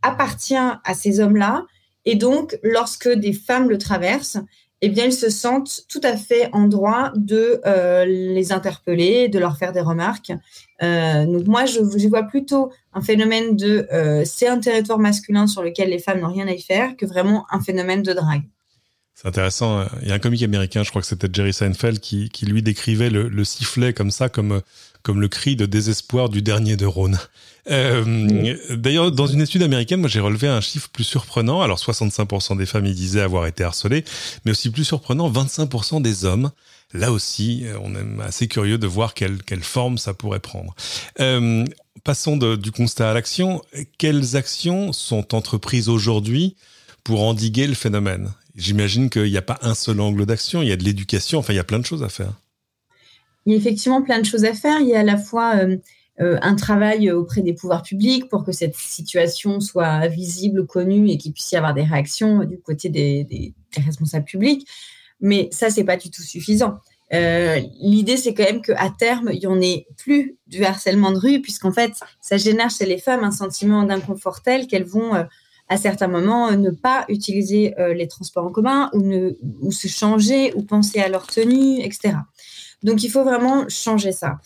appartient 0.02 0.56
à 0.56 0.94
ces 0.94 1.20
hommes-là. 1.20 1.64
Et 2.06 2.16
donc, 2.16 2.58
lorsque 2.64 3.08
des 3.08 3.34
femmes 3.34 3.69
le 3.69 3.78
traversent, 3.78 4.38
eh 4.80 4.88
bien, 4.88 5.06
ils 5.06 5.12
se 5.12 5.28
sentent 5.28 5.82
tout 5.88 6.00
à 6.04 6.16
fait 6.16 6.48
en 6.52 6.69
droit 6.69 7.10
de 7.16 7.60
euh, 7.66 8.04
les 8.04 8.52
interpeller, 8.52 9.28
de 9.28 9.38
leur 9.38 9.56
faire 9.56 9.72
des 9.72 9.80
remarques. 9.80 10.32
Euh, 10.82 11.26
donc 11.26 11.46
moi, 11.46 11.64
je, 11.66 12.08
vois 12.08 12.22
plutôt 12.22 12.70
un 12.92 13.00
phénomène 13.00 13.56
de 13.56 13.88
euh, 13.92 14.22
c'est 14.25 14.46
un 14.46 14.60
territoire 14.60 14.98
masculin 14.98 15.46
sur 15.46 15.62
lequel 15.62 15.90
les 15.90 15.98
femmes 15.98 16.20
n'ont 16.20 16.32
rien 16.32 16.46
à 16.46 16.52
y 16.52 16.62
faire 16.62 16.96
que 16.96 17.06
vraiment 17.06 17.44
un 17.50 17.60
phénomène 17.60 18.02
de 18.02 18.12
drague. 18.12 18.44
C'est 19.20 19.26
intéressant. 19.26 19.85
Il 20.03 20.09
y 20.09 20.12
a 20.12 20.15
un 20.15 20.20
comique 20.20 20.44
américain, 20.44 20.85
je 20.85 20.91
crois 20.91 21.03
que 21.03 21.09
c'était 21.09 21.29
Jerry 21.32 21.53
Seinfeld, 21.53 21.99
qui, 21.99 22.28
qui 22.28 22.47
lui 22.47 22.62
décrivait 22.62 23.11
le, 23.11 23.28
le, 23.28 23.45
sifflet 23.45 23.92
comme 23.92 24.12
ça, 24.12 24.28
comme 24.28 24.62
comme 25.02 25.21
le 25.21 25.28
cri 25.28 25.57
de 25.57 25.66
désespoir 25.66 26.28
du 26.28 26.42
dernier 26.42 26.76
de 26.76 26.87
Rhône. 26.87 27.19
Euh, 27.71 28.57
D'ailleurs, 28.76 29.11
dans 29.11 29.26
une 29.26 29.40
étude 29.40 29.62
américaine, 29.62 30.00
moi 30.00 30.09
j'ai 30.09 30.21
relevé 30.21 30.47
un 30.47 30.61
chiffre 30.61 30.88
plus 30.90 31.04
surprenant. 31.04 31.62
Alors 31.62 31.78
65% 31.78 32.57
des 32.57 32.66
femmes 32.66 32.87
y 32.87 32.95
disaient 32.95 33.21
avoir 33.21 33.47
été 33.47 33.64
harcelées, 33.64 34.04
mais 34.45 34.52
aussi 34.52 34.71
plus 34.71 34.85
surprenant, 34.85 35.31
25% 35.31 36.00
des 36.00 36.25
hommes. 36.25 36.50
Là 36.95 37.11
aussi, 37.11 37.66
euh, 37.66 37.78
on 37.83 37.95
est 37.95 38.23
assez 38.23 38.47
curieux 38.47 38.78
de 38.78 38.87
voir 38.87 39.14
quelle, 39.14 39.42
quelle 39.42 39.64
forme 39.64 39.99
ça 39.99 40.14
pourrait 40.14 40.40
prendre. 40.40 40.75
Euh, 41.21 41.64
passons 42.04 42.37
de, 42.37 42.54
du 42.54 42.71
constat 42.71 43.11
à 43.11 43.14
l'action. 43.14 43.62
Quelles 43.99 44.37
actions 44.37 44.92
sont 44.92 45.35
entreprises 45.35 45.88
aujourd'hui 45.88 46.54
pour 47.02 47.25
endiguer 47.25 47.66
le 47.66 47.75
phénomène? 47.75 48.31
J'imagine 48.59 49.09
qu'il 49.09 49.31
n'y 49.31 49.37
a 49.37 49.43
pas 49.43 49.61
un 49.62 49.75
seul 49.75 50.00
angle 50.00 50.27
d'action, 50.27 50.62
il 50.62 50.69
y 50.69 50.73
a 50.73 50.77
de 50.77 50.83
l'éducation, 50.83 51.38
enfin 51.38 51.53
il 51.53 51.57
y 51.57 51.61
a 51.61 51.65
plein 51.65 51.79
de 51.79 51.87
choses 51.87 52.03
à 52.03 52.09
faire. 52.09 52.33
Il 53.47 53.53
y 53.53 53.55
a 53.55 53.59
effectivement 53.59 54.03
plein 54.03 54.19
de 54.19 54.27
choses 54.27 54.45
à 54.45 54.53
faire. 54.53 54.81
Il 54.81 54.88
y 54.88 54.97
a 54.97 54.99
à 54.99 55.05
la 55.05 55.17
fois 55.17 55.55
euh, 55.57 55.77
euh, 56.21 56.38
un 56.43 56.57
travail 56.57 57.12
auprès 57.12 57.43
des 57.43 57.53
pouvoirs 57.53 57.85
publics 57.85 58.29
pour 58.29 58.45
que 58.45 58.50
cette 58.50 58.75
situation 58.75 59.61
soit 59.61 60.09
visible, 60.09 60.67
connue 60.67 61.09
et 61.09 61.19
qu'il 61.19 61.33
puisse 61.33 61.53
y 61.53 61.57
avoir 61.57 61.73
des 61.73 61.85
réactions 61.85 62.43
du 62.43 62.59
côté 62.59 62.88
des, 62.88 63.55
responsables 63.77 64.25
publics. 64.25 64.67
Mais 65.21 65.49
ça, 65.53 65.71
c'est 65.71 65.85
pas 65.85 65.97
du 65.97 66.11
tout 66.11 66.23
suffisant. 66.23 66.79
Euh, 67.12 67.61
l'idée, 67.81 68.17
c'est 68.17 68.35
quand 68.35 68.43
même 68.43 68.61
qu'à 68.61 68.91
terme, 68.99 69.31
il 69.33 69.38
n'y 69.38 69.47
en 69.47 69.61
ait 69.61 69.87
plus 69.97 70.37
du 70.49 70.65
harcèlement 70.65 71.12
de 71.12 71.19
rue, 71.19 71.41
puisqu'en 71.41 71.73
fait, 71.73 71.93
ça 72.21 72.37
génère 72.37 72.71
chez 72.71 72.87
les 72.87 72.99
femmes 72.99 73.23
un 73.23 73.31
sentiment 73.31 73.85
d'inconfort 73.85 74.43
tel 74.43 74.67
qu'elles 74.67 74.85
vont, 74.85 75.15
à 75.68 75.76
certains 75.76 76.08
moments, 76.08 76.50
ne 76.52 76.70
pas 76.70 77.04
utiliser 77.08 77.75
les 77.94 78.08
transports 78.08 78.46
en 78.46 78.50
commun 78.50 78.90
ou, 78.94 79.70
se 79.70 79.87
changer 79.87 80.54
ou 80.54 80.62
penser 80.62 81.00
à 81.00 81.08
leur 81.08 81.26
tenue, 81.26 81.80
etc. 81.80 82.14
Donc, 82.82 83.02
il 83.04 83.10
faut 83.10 83.25
vraiment 83.25 83.68
changer 83.68 84.12
ça. 84.12 84.38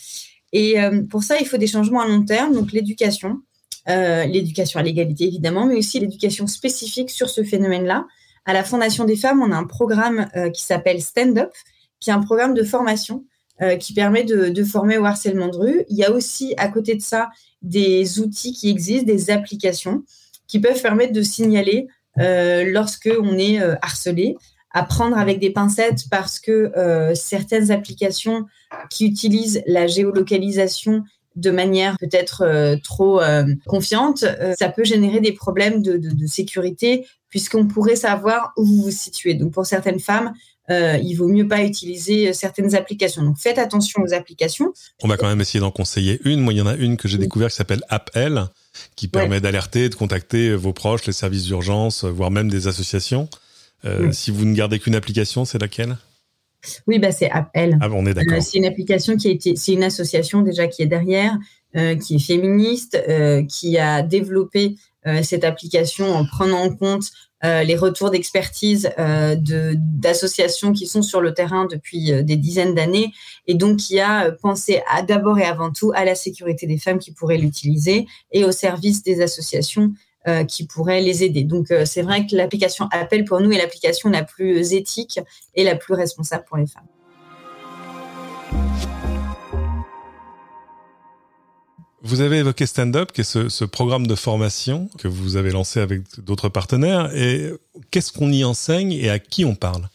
Et 0.53 0.81
euh, 0.81 1.03
pour 1.03 1.23
ça, 1.23 1.39
il 1.41 1.47
faut 1.47 1.57
des 1.57 1.67
changements 1.67 2.01
à 2.01 2.09
long 2.09 2.25
terme, 2.25 2.55
donc 2.55 2.73
l'éducation, 2.73 3.41
euh, 3.89 4.25
l'éducation 4.25 4.79
à 4.79 4.83
l'égalité 4.83 5.25
évidemment, 5.25 5.67
mais 5.67 5.77
aussi 5.77 5.99
l'éducation 5.99 6.47
spécifique 6.47 7.11
sur 7.11 7.29
ce 7.29 7.43
phénomène-là. 7.43 8.07
À 8.45 8.53
la 8.53 8.65
Fondation 8.65 9.05
des 9.05 9.17
femmes, 9.17 9.43
on 9.43 9.51
a 9.51 9.57
un 9.57 9.65
programme 9.65 10.29
euh, 10.37 10.51
qui 10.51 10.63
s'appelle 10.63 11.01
Stand 11.01 11.39
Up, 11.39 11.53
qui 12.01 12.11
est 12.11 12.13
un 12.13 12.23
programme 12.23 12.55
de 12.55 12.63
formation 12.63 13.25
qui 13.79 13.93
permet 13.93 14.25
de, 14.25 14.49
de, 14.49 14.65
former 14.65 14.99
au 14.99 15.05
harcèlement 15.05 15.47
de 15.47 15.57
rue. 15.57 15.85
Il 15.89 15.97
y 15.97 16.03
a 16.03 16.11
aussi 16.11 16.53
à 16.57 16.67
côté 16.67 16.97
de 16.97 17.01
ça 17.01 17.31
des 17.61 18.19
outils 18.19 18.53
qui 18.53 18.69
existent, 18.69 19.07
des 19.07 19.31
applications 19.31 20.03
qui 20.53 20.61
peuvent 20.61 20.81
permettre 20.81 21.13
de 21.13 21.23
signaler 21.23 21.89
lorsque 22.17 23.11
on 23.21 23.39
est 23.39 23.59
harcelé 23.81 24.37
à 24.73 24.85
prendre 24.85 25.19
avec 25.19 25.39
des 25.39 25.51
pincettes 25.51 26.05
parce 26.11 26.39
que 26.39 26.73
euh, 26.77 27.15
certaines 27.15 27.71
applications 27.71 28.47
qui 28.91 29.07
utilisent 29.07 29.63
la 29.67 29.87
géolocalisation 29.87 31.05
de 31.37 31.51
manière 31.51 31.97
peut-être 31.99 32.43
euh, 32.43 32.77
trop 32.83 33.21
euh, 33.21 33.45
confiante, 33.67 34.23
euh, 34.23 34.55
ça 34.59 34.69
peut 34.69 34.85
générer 34.85 35.21
des 35.21 35.33
problèmes 35.33 35.83
de, 35.83 35.97
de, 35.97 36.11
de 36.11 36.27
sécurité 36.27 37.07
puisqu'on 37.31 37.67
pourrait 37.67 37.97
savoir 37.97 38.53
où 38.59 38.65
vous 38.65 38.83
vous 38.83 38.91
situez. 38.91 39.35
Donc 39.35 39.53
pour 39.53 39.65
certaines 39.65 40.01
femmes, 40.01 40.33
il 40.69 41.15
vaut 41.17 41.29
mieux 41.29 41.47
pas 41.47 41.63
utiliser 41.63 42.33
certaines 42.33 42.75
applications. 42.75 43.23
Donc 43.23 43.37
faites 43.37 43.59
attention 43.59 44.03
aux 44.03 44.15
applications. 44.15 44.73
On 45.03 45.09
va 45.09 45.19
quand 45.19 45.27
même 45.27 45.41
essayer 45.41 45.61
d'en 45.61 45.71
conseiller 45.71 46.19
une. 46.25 46.41
Moi, 46.41 46.55
il 46.55 46.59
y 46.59 46.63
en 46.63 46.67
a 46.67 46.77
une 46.77 46.97
que 46.97 47.09
j'ai 47.09 47.19
découvert 47.19 47.51
qui 47.51 47.57
s'appelle 47.57 47.83
AppL, 47.91 48.47
qui 48.97 49.09
permet 49.09 49.41
d'alerter, 49.41 49.89
de 49.89 49.95
contacter 49.95 50.55
vos 50.55 50.73
proches, 50.73 51.07
les 51.07 51.13
services 51.13 51.45
d'urgence, 51.45 52.05
voire 52.05 52.31
même 52.31 52.49
des 52.49 52.67
associations. 52.67 53.29
Si 54.13 54.31
vous 54.31 54.45
ne 54.45 54.55
gardez 54.55 54.79
qu'une 54.79 54.95
application, 54.95 55.45
c'est 55.45 55.59
laquelle? 55.59 55.97
Oui, 56.87 56.99
bah, 56.99 57.13
c'est 57.13 57.31
Appel. 57.31 57.77
Ah, 57.81 57.89
on 57.93 58.07
est 58.07 58.15
d'accord. 58.15 58.39
Euh, 58.39 58.41
c'est 58.41 58.59
une 58.59 58.65
application 58.65 59.17
qui 59.17 59.29
a 59.29 59.31
été, 59.31 59.57
c'est 59.57 59.73
une 59.73 59.83
association 59.83 60.43
déjà 60.43 60.69
qui 60.69 60.83
est 60.83 60.87
derrière, 60.87 61.37
euh, 61.77 61.97
qui 61.97 62.17
est 62.17 62.25
féministe, 62.25 63.03
euh, 63.09 63.45
qui 63.45 63.79
a 63.79 64.03
développé 64.03 64.77
cette 65.25 65.43
application 65.43 66.15
en 66.15 66.25
prenant 66.25 66.63
en 66.63 66.73
compte 66.73 67.11
les 67.43 67.77
retours 67.77 68.11
d'expertise 68.11 68.91
de, 68.99 69.75
d'associations 69.77 70.73
qui 70.73 70.87
sont 70.87 71.03
sur 71.03 71.21
le 71.21 71.35
terrain 71.35 71.67
depuis 71.67 72.23
des 72.23 72.37
dizaines 72.37 72.75
d'années 72.75 73.13
et 73.47 73.55
donc 73.55 73.79
qui 73.79 73.99
a 73.99 74.31
pensé 74.31 74.83
d'abord 75.09 75.39
et 75.39 75.45
avant 75.45 75.73
tout 75.73 75.93
à 75.95 76.05
la 76.05 76.15
sécurité 76.15 76.67
des 76.67 76.79
femmes 76.79 76.99
qui 76.99 77.13
pourraient 77.13 77.39
l'utiliser 77.39 78.07
et 78.31 78.45
au 78.45 78.53
service 78.53 79.03
des 79.03 79.21
associations 79.23 79.93
euh, 80.29 80.45
qui 80.45 80.69
pourraient 80.69 81.01
les 81.01 81.25
aider. 81.25 81.43
Donc, 81.43 81.73
euh, 81.73 81.85
c'est 81.85 82.03
vrai 82.03 82.29
que 82.29 82.37
l'application 82.37 82.87
Appel 82.93 83.25
pour 83.25 83.41
nous 83.41 83.51
est 83.51 83.59
l'application 83.59 84.09
la 84.09 84.23
plus 84.23 84.73
éthique 84.73 85.19
et 85.57 85.65
la 85.65 85.75
plus 85.75 85.95
responsable 85.95 86.45
pour 86.45 86.59
les 86.59 86.69
femmes. 86.69 86.87
Vous 92.05 92.21
avez 92.21 92.39
évoqué 92.39 92.67
Stand 92.67 92.97
Up, 92.97 93.13
qui 93.13 93.21
est 93.21 93.25
ce, 93.25 93.65
programme 93.65 94.09
de 94.09 94.17
formation 94.17 94.91
que 94.99 95.07
vous 95.07 95.37
avez 95.37 95.53
lancé 95.53 95.79
avec 95.79 96.03
d'autres 96.19 96.49
partenaires. 96.49 97.15
Et 97.15 97.53
qu'est-ce 97.93 98.13
qu'on 98.13 98.33
y 98.33 98.43
enseigne 98.43 98.93
et 98.93 99.09
à 99.09 99.21
qui 99.21 99.45
on 99.45 99.55
parle? 99.55 99.89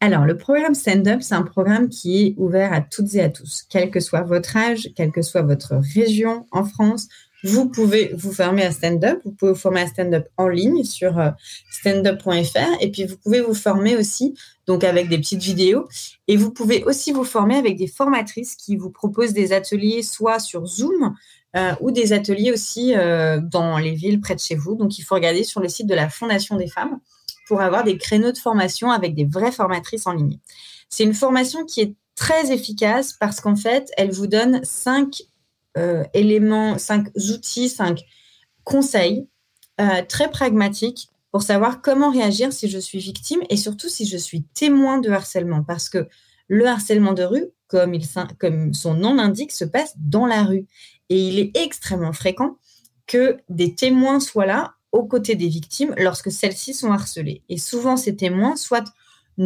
Alors, 0.00 0.24
le 0.24 0.38
programme 0.38 0.74
Stand 0.74 1.06
Up, 1.06 1.20
c'est 1.20 1.34
un 1.34 1.42
programme 1.42 1.90
qui 1.90 2.24
est 2.24 2.34
ouvert 2.38 2.72
à 2.72 2.80
toutes 2.80 3.14
et 3.14 3.20
à 3.20 3.28
tous, 3.28 3.62
quel 3.68 3.90
que 3.90 4.00
soit 4.00 4.22
votre 4.22 4.56
âge, 4.56 4.88
quelle 4.96 5.12
que 5.12 5.20
soit 5.20 5.42
votre 5.42 5.74
région 5.94 6.46
en 6.50 6.64
France. 6.64 7.08
Vous 7.44 7.68
pouvez 7.68 8.12
vous 8.14 8.32
former 8.32 8.62
à 8.62 8.70
stand-up, 8.70 9.20
vous 9.24 9.32
pouvez 9.32 9.52
vous 9.52 9.58
former 9.58 9.80
à 9.80 9.86
stand-up 9.88 10.28
en 10.36 10.48
ligne 10.48 10.84
sur 10.84 11.18
euh, 11.18 11.30
standup.fr 11.72 12.80
et 12.80 12.90
puis 12.90 13.04
vous 13.04 13.16
pouvez 13.16 13.40
vous 13.40 13.54
former 13.54 13.96
aussi 13.96 14.34
donc 14.66 14.84
avec 14.84 15.08
des 15.08 15.18
petites 15.18 15.42
vidéos 15.42 15.88
et 16.28 16.36
vous 16.36 16.52
pouvez 16.52 16.84
aussi 16.84 17.12
vous 17.12 17.24
former 17.24 17.56
avec 17.56 17.76
des 17.76 17.86
formatrices 17.86 18.54
qui 18.54 18.76
vous 18.76 18.90
proposent 18.90 19.32
des 19.32 19.52
ateliers 19.52 20.02
soit 20.02 20.38
sur 20.38 20.66
Zoom 20.66 21.14
euh, 21.56 21.74
ou 21.80 21.90
des 21.90 22.12
ateliers 22.12 22.52
aussi 22.52 22.94
euh, 22.94 23.40
dans 23.42 23.78
les 23.78 23.92
villes 23.92 24.20
près 24.20 24.34
de 24.34 24.40
chez 24.40 24.54
vous. 24.54 24.74
Donc 24.74 24.98
il 24.98 25.02
faut 25.02 25.14
regarder 25.14 25.44
sur 25.44 25.60
le 25.60 25.68
site 25.68 25.86
de 25.86 25.94
la 25.94 26.08
Fondation 26.08 26.56
des 26.56 26.68
femmes 26.68 26.98
pour 27.46 27.60
avoir 27.60 27.84
des 27.84 27.98
créneaux 27.98 28.32
de 28.32 28.38
formation 28.38 28.90
avec 28.90 29.14
des 29.14 29.24
vraies 29.24 29.52
formatrices 29.52 30.06
en 30.06 30.12
ligne. 30.12 30.38
C'est 30.88 31.04
une 31.04 31.14
formation 31.14 31.64
qui 31.64 31.80
est 31.80 31.94
très 32.14 32.52
efficace 32.52 33.14
parce 33.14 33.40
qu'en 33.40 33.56
fait, 33.56 33.90
elle 33.96 34.12
vous 34.12 34.28
donne 34.28 34.64
cinq 34.64 35.22
euh, 35.76 36.04
éléments, 36.14 36.78
cinq 36.78 37.08
outils, 37.16 37.68
cinq 37.68 38.02
conseils 38.64 39.26
très 40.08 40.30
pragmatiques 40.30 41.11
pour 41.32 41.42
savoir 41.42 41.80
comment 41.80 42.10
réagir 42.10 42.52
si 42.52 42.68
je 42.68 42.78
suis 42.78 42.98
victime 42.98 43.40
et 43.48 43.56
surtout 43.56 43.88
si 43.88 44.06
je 44.06 44.18
suis 44.18 44.44
témoin 44.54 44.98
de 44.98 45.10
harcèlement. 45.10 45.64
Parce 45.64 45.88
que 45.88 46.06
le 46.46 46.66
harcèlement 46.66 47.14
de 47.14 47.24
rue, 47.24 47.46
comme, 47.66 48.74
son 48.74 48.94
nom 48.94 49.14
l'indique, 49.14 49.52
se 49.52 49.64
passe 49.64 49.94
dans 49.96 50.26
la 50.26 50.44
rue. 50.44 50.66
Et 51.08 51.18
il 51.18 51.38
est 51.38 51.56
extrêmement 51.56 52.12
fréquent 52.12 52.58
que 53.06 53.38
des 53.48 53.74
témoins 53.74 54.20
soient 54.20 54.46
là 54.46 54.74
aux 54.92 55.04
côtés 55.04 55.34
des 55.34 55.48
victimes 55.48 55.94
lorsque 55.96 56.30
celles-ci 56.30 56.74
sont 56.74 56.92
harcelées. 56.92 57.42
Et 57.48 57.56
souvent, 57.56 57.96
ces 57.96 58.14
témoins, 58.14 58.56
soit 58.56 58.92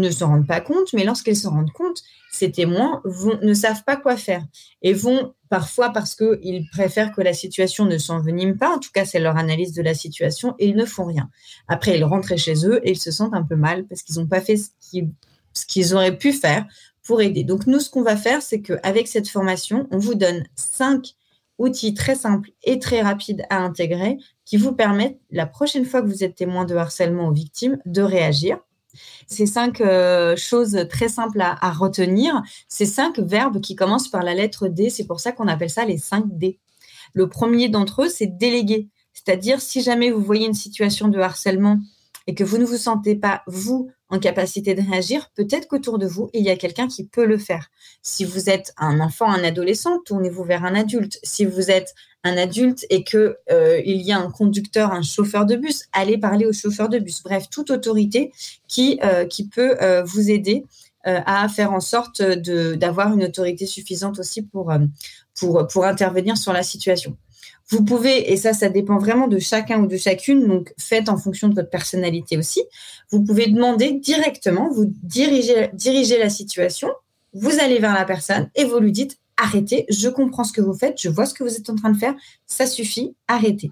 ne 0.01 0.11
se 0.11 0.25
rendent 0.25 0.47
pas 0.47 0.61
compte, 0.61 0.93
mais 0.93 1.05
lorsqu'ils 1.05 1.37
se 1.37 1.49
rendent 1.49 1.73
compte, 1.73 2.03
ces 2.31 2.51
témoins 2.51 3.03
ne 3.43 3.55
savent 3.55 3.85
pas 3.85 3.97
quoi 3.97 4.17
faire 4.17 4.45
et 4.83 4.93
vont 4.93 5.35
parfois 5.49 5.91
parce 5.91 6.15
qu'ils 6.15 6.69
préfèrent 6.71 7.13
que 7.13 7.23
la 7.23 7.33
situation 7.33 7.85
ne 7.85 7.99
s'envenime 7.99 8.59
pas, 8.59 8.75
en 8.75 8.79
tout 8.79 8.91
cas 8.93 9.05
c'est 9.05 9.21
leur 9.21 9.37
analyse 9.37 9.73
de 9.73 9.83
la 9.83 9.95
situation, 9.95 10.55
et 10.59 10.69
ils 10.69 10.77
ne 10.77 10.85
font 10.85 11.05
rien. 11.05 11.31
Après, 11.69 11.97
ils 11.97 12.05
rentrent 12.05 12.37
chez 12.37 12.67
eux 12.67 12.81
et 12.87 12.93
ils 12.93 13.01
se 13.01 13.11
sentent 13.11 13.35
un 13.35 13.45
peu 13.45 13.57
mal 13.57 13.87
parce 13.87 14.03
qu'ils 14.03 14.17
n'ont 14.17 14.27
pas 14.27 14.41
fait 14.41 14.57
ce 14.57 15.67
qu'ils 15.67 15.95
auraient 15.95 16.17
pu 16.17 16.33
faire 16.33 16.67
pour 17.05 17.23
aider. 17.23 17.45
Donc 17.45 17.67
nous, 17.67 17.81
ce 17.81 17.89
qu'on 17.89 18.03
va 18.03 18.17
faire, 18.17 18.43
c'est 18.43 18.61
qu'avec 18.61 19.09
cette 19.09 19.29
formation, 19.29 19.87
on 19.91 19.99
vous 19.99 20.15
donne 20.15 20.45
cinq 20.57 21.15
outils 21.59 21.95
très 21.95 22.17
simples 22.17 22.51
et 22.65 22.79
très 22.79 23.01
rapides 23.01 23.45
à 23.49 23.59
intégrer 23.59 24.19
qui 24.45 24.57
vous 24.57 24.73
permettent, 24.73 25.19
la 25.31 25.47
prochaine 25.47 25.85
fois 25.85 26.03
que 26.03 26.07
vous 26.07 26.23
êtes 26.23 26.35
témoin 26.35 26.65
de 26.65 26.77
harcèlement 26.77 27.29
aux 27.29 27.33
victimes, 27.33 27.79
de 27.87 28.03
réagir 28.03 28.59
ces 29.27 29.47
cinq 29.47 29.81
euh, 29.81 30.37
choses 30.37 30.87
très 30.91 31.09
simples 31.09 31.41
à, 31.41 31.71
retenir, 31.73 32.43
ces 32.69 32.87
cinq 32.87 33.19
verbes 33.19 33.61
qui 33.61 33.77
commencent 33.77 34.09
par 34.09 34.23
la 34.23 34.35
lettre 34.35 34.69
D, 34.69 34.91
c'est 34.91 35.07
pour 35.07 35.21
ça 35.21 35.33
qu'on 35.33 35.49
appelle 35.49 35.71
ça 35.71 35.85
les 35.85 35.99
cinq 35.99 36.25
D. 36.27 36.59
Le 37.13 37.29
premier 37.29 37.69
d'entre 37.69 38.03
eux, 38.03 38.09
c'est 38.09 38.27
déléguer. 38.27 38.89
C'est-à-dire, 39.13 39.61
si 39.61 39.83
jamais 39.83 40.11
vous 40.11 40.21
voyez 40.21 40.47
une 40.47 40.55
situation 40.55 41.09
de 41.09 41.19
harcèlement 41.19 41.79
et 42.27 42.35
que 42.35 42.45
vous 42.45 42.59
ne 42.59 42.65
vous 42.65 42.77
sentez 42.77 43.15
pas, 43.15 43.43
vous, 43.47 43.91
en 44.09 44.19
capacité 44.19 44.75
de 44.75 44.83
réagir, 44.83 45.31
peut-être 45.35 45.67
qu'autour 45.67 45.99
de 45.99 46.07
vous, 46.07 46.31
il 46.33 46.45
y 46.45 46.51
a 46.51 46.57
quelqu'un 46.57 46.87
qui 46.87 47.07
peut 47.07 47.25
le 47.25 47.39
faire. 47.39 47.71
Si 48.03 48.25
vous 48.25 48.51
êtes 48.51 48.73
un 48.77 49.01
enfant, 49.01 49.31
un 49.31 49.43
adolescent, 49.43 49.99
tournez-vous 50.05 50.45
vers 50.45 50.65
un 50.65 50.75
adulte. 50.75 51.19
Si 51.23 51.45
vous 51.45 51.71
êtes 51.71 51.95
adulte 52.37 52.87
et 52.91 53.05
que 53.05 53.37
euh, 53.51 53.81
il 53.85 54.03
y 54.03 54.13
a 54.13 54.19
un 54.19 54.31
conducteur, 54.31 54.93
un 54.93 55.03
chauffeur 55.03 55.47
de 55.47 55.57
bus, 55.57 55.85
allez 55.93 56.19
parler 56.19 56.47
au 56.47 56.53
chauffeur 56.53 56.89
de 56.89 56.99
bus. 56.99 57.23
Bref, 57.23 57.49
toute 57.51 57.71
autorité 57.71 58.33
qui, 58.69 58.99
euh, 59.05 59.27
peut 59.55 59.77
euh, 59.83 60.03
vous 60.03 60.31
aider 60.31 60.65
à 61.05 61.49
faire 61.49 61.73
en 61.73 61.79
sorte 61.79 62.21
d'avoir 62.21 63.15
une 63.15 63.23
autorité 63.23 63.65
suffisante 63.65 64.19
aussi 64.19 64.43
pour, 64.43 64.73
intervenir 65.85 66.37
sur 66.37 66.53
la 66.53 66.65
situation. 66.65 67.17
Vous 67.69 67.85
pouvez, 67.85 68.33
et 68.33 68.37
ça, 68.37 68.53
ça 68.53 68.69
dépend 68.69 68.99
vraiment 68.99 69.29
de 69.29 69.39
chacun 69.39 69.79
ou 69.79 69.87
de 69.87 69.97
chacune, 69.97 70.49
donc 70.49 70.75
faites 70.81 71.09
en 71.09 71.17
fonction 71.17 71.47
de 71.47 71.55
votre 71.55 71.71
personnalité 71.71 72.37
aussi. 72.37 72.65
Vous 73.13 73.23
pouvez 73.23 73.47
demander 73.47 73.93
directement, 73.93 74.69
vous 74.69 74.93
dirigez 75.05 76.19
la 76.19 76.29
situation, 76.29 76.89
vous 77.35 77.61
allez 77.61 77.79
vers 77.79 77.95
la 77.95 78.05
personne 78.05 78.51
et 78.57 78.65
vous 78.65 78.81
lui 78.81 78.91
dites 78.91 79.17
arrêtez, 79.37 79.87
je 79.89 80.09
comprends 80.09 80.45
ce 80.45 80.53
que 80.53 80.61
vous 80.61 80.75
faites, 80.75 81.01
je 81.01 81.09
vois 81.09 81.27
ce 81.27 81.35
que 81.35 81.45
vous 81.45 81.57
êtes 81.57 81.71
en 81.71 81.75
train 81.75 81.91
de 81.91 81.99
faire, 81.99 82.15
ça 82.47 82.67
suffit, 82.67 83.15
arrêtez. 83.29 83.71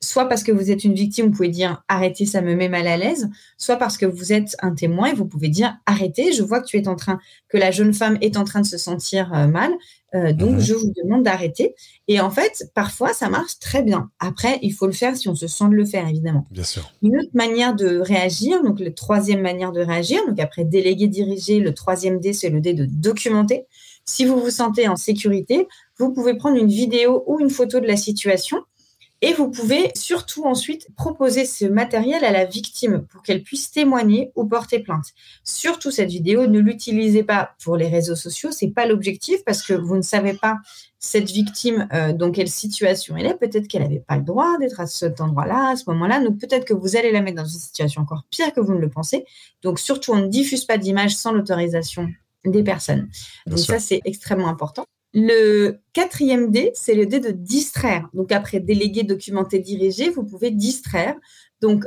Soit 0.00 0.26
parce 0.26 0.44
que 0.44 0.52
vous 0.52 0.70
êtes 0.70 0.84
une 0.84 0.94
victime, 0.94 1.26
vous 1.26 1.32
pouvez 1.32 1.48
dire 1.48 1.82
arrêtez, 1.88 2.24
ça 2.24 2.40
me 2.40 2.54
met 2.54 2.68
mal 2.68 2.86
à 2.86 2.96
l'aise, 2.96 3.28
soit 3.56 3.76
parce 3.76 3.96
que 3.96 4.06
vous 4.06 4.32
êtes 4.32 4.54
un 4.60 4.72
témoin 4.72 5.08
et 5.08 5.12
vous 5.12 5.26
pouvez 5.26 5.48
dire 5.48 5.76
arrêtez, 5.86 6.32
je 6.32 6.44
vois 6.44 6.60
que 6.60 6.66
tu 6.66 6.76
es 6.76 6.86
en 6.86 6.94
train, 6.94 7.18
que 7.48 7.58
la 7.58 7.72
jeune 7.72 7.92
femme 7.92 8.16
est 8.20 8.36
en 8.36 8.44
train 8.44 8.60
de 8.60 8.66
se 8.66 8.78
sentir 8.78 9.34
euh, 9.34 9.48
mal, 9.48 9.72
euh, 10.14 10.32
donc 10.32 10.52
mhm. 10.52 10.60
je 10.60 10.74
vous 10.74 10.92
demande 11.02 11.24
d'arrêter. 11.24 11.74
Et 12.06 12.20
en 12.20 12.30
fait, 12.30 12.70
parfois 12.74 13.12
ça 13.12 13.28
marche 13.28 13.58
très 13.58 13.82
bien. 13.82 14.08
Après, 14.20 14.60
il 14.62 14.72
faut 14.72 14.86
le 14.86 14.92
faire 14.92 15.16
si 15.16 15.28
on 15.28 15.34
se 15.34 15.48
sent 15.48 15.68
de 15.68 15.74
le 15.74 15.84
faire, 15.84 16.06
évidemment. 16.06 16.46
Bien 16.52 16.62
sûr. 16.62 16.92
Une 17.02 17.18
autre 17.18 17.30
manière 17.34 17.74
de 17.74 17.98
réagir, 17.98 18.62
donc 18.62 18.78
la 18.78 18.92
troisième 18.92 19.40
manière 19.40 19.72
de 19.72 19.80
réagir, 19.80 20.24
donc 20.28 20.38
après 20.38 20.64
déléguer, 20.64 21.08
diriger, 21.08 21.58
le 21.58 21.74
troisième 21.74 22.20
D, 22.20 22.32
c'est 22.32 22.50
le 22.50 22.60
D 22.60 22.72
de 22.72 22.84
documenter. 22.84 23.66
Si 24.08 24.24
vous 24.24 24.40
vous 24.40 24.50
sentez 24.50 24.88
en 24.88 24.96
sécurité, 24.96 25.68
vous 25.98 26.10
pouvez 26.10 26.32
prendre 26.34 26.56
une 26.56 26.70
vidéo 26.70 27.24
ou 27.26 27.40
une 27.40 27.50
photo 27.50 27.78
de 27.78 27.86
la 27.86 27.98
situation 27.98 28.64
et 29.20 29.34
vous 29.34 29.50
pouvez 29.50 29.90
surtout 29.94 30.44
ensuite 30.44 30.88
proposer 30.96 31.44
ce 31.44 31.66
matériel 31.66 32.24
à 32.24 32.32
la 32.32 32.46
victime 32.46 33.04
pour 33.10 33.22
qu'elle 33.22 33.42
puisse 33.42 33.70
témoigner 33.70 34.32
ou 34.34 34.46
porter 34.46 34.78
plainte. 34.78 35.04
Surtout 35.44 35.90
cette 35.90 36.08
vidéo, 36.08 36.46
ne 36.46 36.58
l'utilisez 36.58 37.22
pas 37.22 37.50
pour 37.62 37.76
les 37.76 37.88
réseaux 37.88 38.16
sociaux, 38.16 38.50
c'est 38.50 38.70
pas 38.70 38.86
l'objectif 38.86 39.44
parce 39.44 39.62
que 39.62 39.74
vous 39.74 39.96
ne 39.96 40.02
savez 40.02 40.32
pas 40.32 40.56
cette 40.98 41.30
victime 41.30 41.86
euh, 41.92 42.14
dans 42.14 42.30
quelle 42.30 42.48
situation 42.48 43.14
elle 43.14 43.26
est. 43.26 43.34
Peut-être 43.34 43.68
qu'elle 43.68 43.82
n'avait 43.82 44.00
pas 44.00 44.16
le 44.16 44.24
droit 44.24 44.56
d'être 44.58 44.80
à 44.80 44.86
cet 44.86 45.20
endroit-là, 45.20 45.72
à 45.72 45.76
ce 45.76 45.84
moment-là. 45.88 46.24
Donc 46.24 46.38
peut-être 46.38 46.64
que 46.64 46.74
vous 46.74 46.96
allez 46.96 47.12
la 47.12 47.20
mettre 47.20 47.42
dans 47.42 47.48
une 47.48 47.60
situation 47.60 48.00
encore 48.00 48.24
pire 48.30 48.54
que 48.54 48.60
vous 48.60 48.72
ne 48.72 48.80
le 48.80 48.88
pensez. 48.88 49.26
Donc 49.60 49.78
surtout, 49.78 50.12
on 50.12 50.22
ne 50.22 50.28
diffuse 50.28 50.64
pas 50.64 50.78
d'images 50.78 51.14
sans 51.14 51.32
l'autorisation 51.32 52.08
des 52.44 52.62
personnes. 52.62 53.08
Donc 53.46 53.58
ça, 53.58 53.78
c'est 53.78 54.00
extrêmement 54.04 54.48
important. 54.48 54.84
Le 55.14 55.80
quatrième 55.94 56.50
D, 56.50 56.70
c'est 56.74 56.94
le 56.94 57.06
D 57.06 57.18
de 57.18 57.30
distraire. 57.30 58.08
Donc 58.12 58.30
après 58.30 58.60
déléguer, 58.60 59.04
documenter, 59.04 59.58
diriger, 59.58 60.10
vous 60.10 60.22
pouvez 60.22 60.50
distraire. 60.50 61.14
Donc 61.60 61.84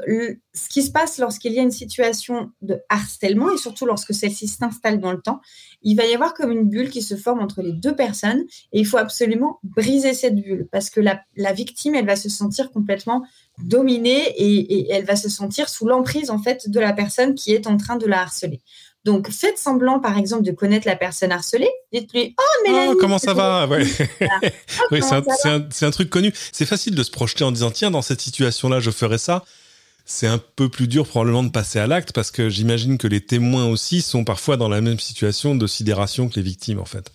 ce 0.53 0.69
qui 0.69 0.83
se 0.83 0.91
passe 0.91 1.17
lorsqu'il 1.17 1.53
y 1.53 1.59
a 1.59 1.61
une 1.61 1.71
situation 1.71 2.51
de 2.61 2.81
harcèlement 2.89 3.53
et 3.53 3.57
surtout 3.57 3.85
lorsque 3.85 4.13
celle-ci 4.13 4.47
s'installe 4.47 4.99
dans 4.99 5.13
le 5.13 5.21
temps, 5.21 5.39
il 5.81 5.95
va 5.95 6.05
y 6.05 6.13
avoir 6.13 6.33
comme 6.33 6.51
une 6.51 6.67
bulle 6.67 6.89
qui 6.89 7.01
se 7.01 7.15
forme 7.15 7.39
entre 7.39 7.61
les 7.61 7.71
deux 7.71 7.95
personnes 7.95 8.43
et 8.73 8.79
il 8.79 8.85
faut 8.85 8.97
absolument 8.97 9.59
briser 9.63 10.13
cette 10.13 10.35
bulle 10.35 10.67
parce 10.71 10.89
que 10.89 10.99
la, 10.99 11.23
victime, 11.53 11.95
elle 11.95 12.05
va 12.05 12.17
se 12.17 12.27
sentir 12.27 12.71
complètement 12.71 13.23
dominée 13.63 14.33
et, 14.35 14.73
et 14.73 14.91
elle 14.91 15.05
va 15.05 15.15
se 15.15 15.29
sentir 15.29 15.69
sous 15.69 15.87
l'emprise 15.87 16.31
en 16.31 16.39
fait 16.39 16.69
de 16.69 16.79
la 16.79 16.91
personne 16.91 17.35
qui 17.35 17.53
est 17.53 17.65
en 17.65 17.77
train 17.77 17.95
de 17.95 18.07
la 18.07 18.21
harceler. 18.21 18.61
Donc, 19.03 19.31
faites 19.31 19.57
semblant, 19.57 19.99
par 19.99 20.17
exemple, 20.17 20.43
de 20.43 20.51
connaître 20.51 20.87
la 20.87 20.95
personne 20.95 21.31
harcelée. 21.31 21.69
Dites-lui 21.91 22.35
Oh, 22.37 22.63
Mélanie 22.67 22.91
Oh, 22.91 22.97
comment 22.99 23.17
ça 23.17 23.33
va? 23.33 23.67
Ouais. 23.67 23.83
oui, 24.91 25.01
c'est 25.01 25.49
un, 25.49 25.67
un, 25.81 25.91
truc 25.91 26.09
connu. 26.09 26.31
C'est 26.51 26.65
facile 26.65 26.93
de 26.93 27.01
se 27.01 27.09
projeter 27.09 27.43
en 27.43 27.51
disant 27.51 27.71
Tiens, 27.71 27.89
dans 27.89 28.03
cette 28.03 28.21
situation-là, 28.21 28.79
je 28.79 28.91
ferais 28.91 29.17
ça. 29.17 29.43
C'est 30.05 30.27
un 30.27 30.39
peu 30.39 30.69
plus 30.69 30.87
dur 30.87 31.07
probablement 31.07 31.43
de 31.43 31.49
passer 31.49 31.79
à 31.79 31.87
l'acte 31.87 32.11
parce 32.11 32.31
que 32.31 32.49
j'imagine 32.49 32.97
que 32.97 33.07
les 33.07 33.21
témoins 33.21 33.67
aussi 33.67 34.01
sont 34.01 34.23
parfois 34.23 34.57
dans 34.57 34.69
la 34.69 34.81
même 34.81 34.99
situation 34.99 35.55
de 35.55 35.67
sidération 35.67 36.29
que 36.29 36.35
les 36.35 36.41
victimes, 36.41 36.79
en 36.79 36.85
fait. 36.85 37.11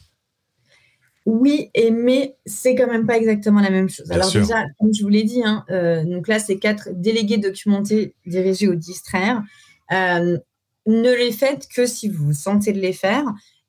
Oui, 1.27 1.71
et 1.75 1.91
mais 1.91 2.37
c'est 2.47 2.77
quand 2.77 2.87
même 2.87 3.05
pas 3.05 3.17
exactement 3.17 3.61
la 3.61 3.71
même 3.71 3.89
chose. 3.89 4.11
Alors 4.13 4.31
déjà, 4.31 4.65
comme 4.79 4.95
je 4.95 5.03
vous 5.03 5.09
l'ai 5.09 5.25
dit, 5.25 5.43
hein, 5.45 5.65
euh, 5.71 6.05
donc 6.05 6.29
là, 6.29 6.39
c'est 6.39 6.57
quatre 6.57 6.89
délégués 6.93 7.39
documentés 7.39 8.15
dirigés 8.27 8.69
au 8.69 8.77
distraire. 8.77 9.43
Euh, 9.93 10.39
ne 10.87 11.13
les 11.13 11.33
faites 11.33 11.69
que 11.69 11.87
si 11.87 12.09
vous 12.09 12.33
sentez 12.33 12.73
de 12.73 12.81
les 12.81 12.93
faire. 12.93 13.25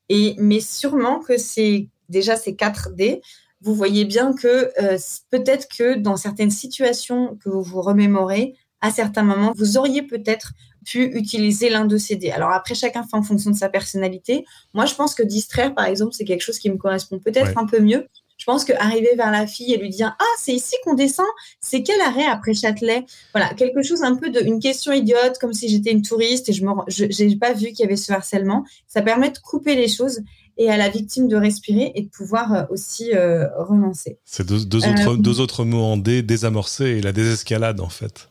Et, 0.10 0.36
mais 0.38 0.60
sûrement 0.60 1.20
que 1.20 1.38
c'est 1.38 1.90
déjà 2.10 2.36
ces 2.36 2.56
4 2.56 2.92
D, 2.96 3.22
vous 3.62 3.74
voyez 3.74 4.06
bien 4.06 4.34
que 4.34 4.72
euh, 4.82 4.98
peut-être 5.32 5.68
que 5.68 5.96
dans 5.96 6.16
certaines 6.16 6.52
situations 6.52 7.38
que 7.44 7.50
vous 7.50 7.64
vous 7.64 7.82
remémorez, 7.82 8.56
à 8.82 8.92
certains 8.92 9.24
moments, 9.24 9.54
vous 9.56 9.78
auriez 9.78 10.04
peut-être 10.04 10.54
pu 10.86 11.06
utiliser 11.18 11.70
l'un 11.70 11.86
de 11.86 11.98
ces 11.98 12.16
dés. 12.16 12.32
Alors 12.32 12.52
après, 12.52 12.76
chacun 12.76 13.04
fait 13.04 13.16
en 13.16 13.24
fonction 13.24 13.52
de 13.52 13.56
sa 13.56 13.70
personnalité. 13.70 14.46
Moi, 14.74 14.86
je 14.86 14.96
pense 14.96 15.16
que 15.16 15.24
distraire, 15.24 15.74
par 15.74 15.86
exemple, 15.86 16.14
c'est 16.14 16.26
quelque 16.26 16.44
chose 16.44 16.60
qui 16.60 16.70
me 16.70 16.78
correspond 16.78 17.20
peut-être 17.20 17.58
un 17.58 17.66
peu 17.66 17.80
mieux. 17.80 18.08
Je 18.48 18.54
pense 18.54 18.64
qu'arriver 18.64 19.10
vers 19.18 19.30
la 19.30 19.46
fille 19.46 19.74
et 19.74 19.78
lui 19.78 19.90
dire 19.90 20.16
Ah, 20.18 20.36
c'est 20.40 20.54
ici 20.54 20.74
qu'on 20.86 20.94
descend, 20.94 21.26
c'est 21.60 21.84
quel 21.84 22.00
arrêt 22.00 22.26
après 22.26 22.54
Châtelet? 22.54 23.06
Voilà, 23.34 23.54
quelque 23.54 23.84
chose 23.84 24.04
un 24.04 24.16
peu 24.16 24.30
de 24.30 24.40
une 24.40 24.62
question 24.62 24.94
idiote, 24.94 25.38
comme 25.42 25.52
si 25.52 25.68
j'étais 25.68 25.92
une 25.92 26.02
touriste 26.02 26.48
et 26.48 26.54
je 26.54 27.24
n'ai 27.24 27.36
pas 27.36 27.52
vu 27.52 27.74
qu'il 27.74 27.82
y 27.82 27.84
avait 27.84 27.98
ce 27.98 28.14
harcèlement. 28.14 28.64
Ça 28.88 29.02
permet 29.02 29.32
de 29.32 29.38
couper 29.40 29.76
les 29.76 29.90
choses 29.90 30.22
et 30.58 30.70
à 30.70 30.78
la 30.78 30.88
victime 30.88 31.28
de 31.28 31.36
respirer 31.36 31.92
et 31.96 32.04
de 32.04 32.08
pouvoir 32.08 32.54
euh, 32.54 32.64
aussi 32.70 33.14
euh, 33.14 33.48
renoncer. 33.58 34.18
C'est 34.24 34.48
deux, 34.48 34.64
autres, 34.78 35.10
euh, 35.10 35.18
deux 35.18 35.42
autres 35.42 35.66
mots 35.66 35.84
en 35.84 35.98
D, 35.98 36.22
désamorcer 36.22 36.86
et 36.86 37.02
la 37.02 37.12
désescalade 37.12 37.82
en 37.82 37.90
fait. 37.90 38.30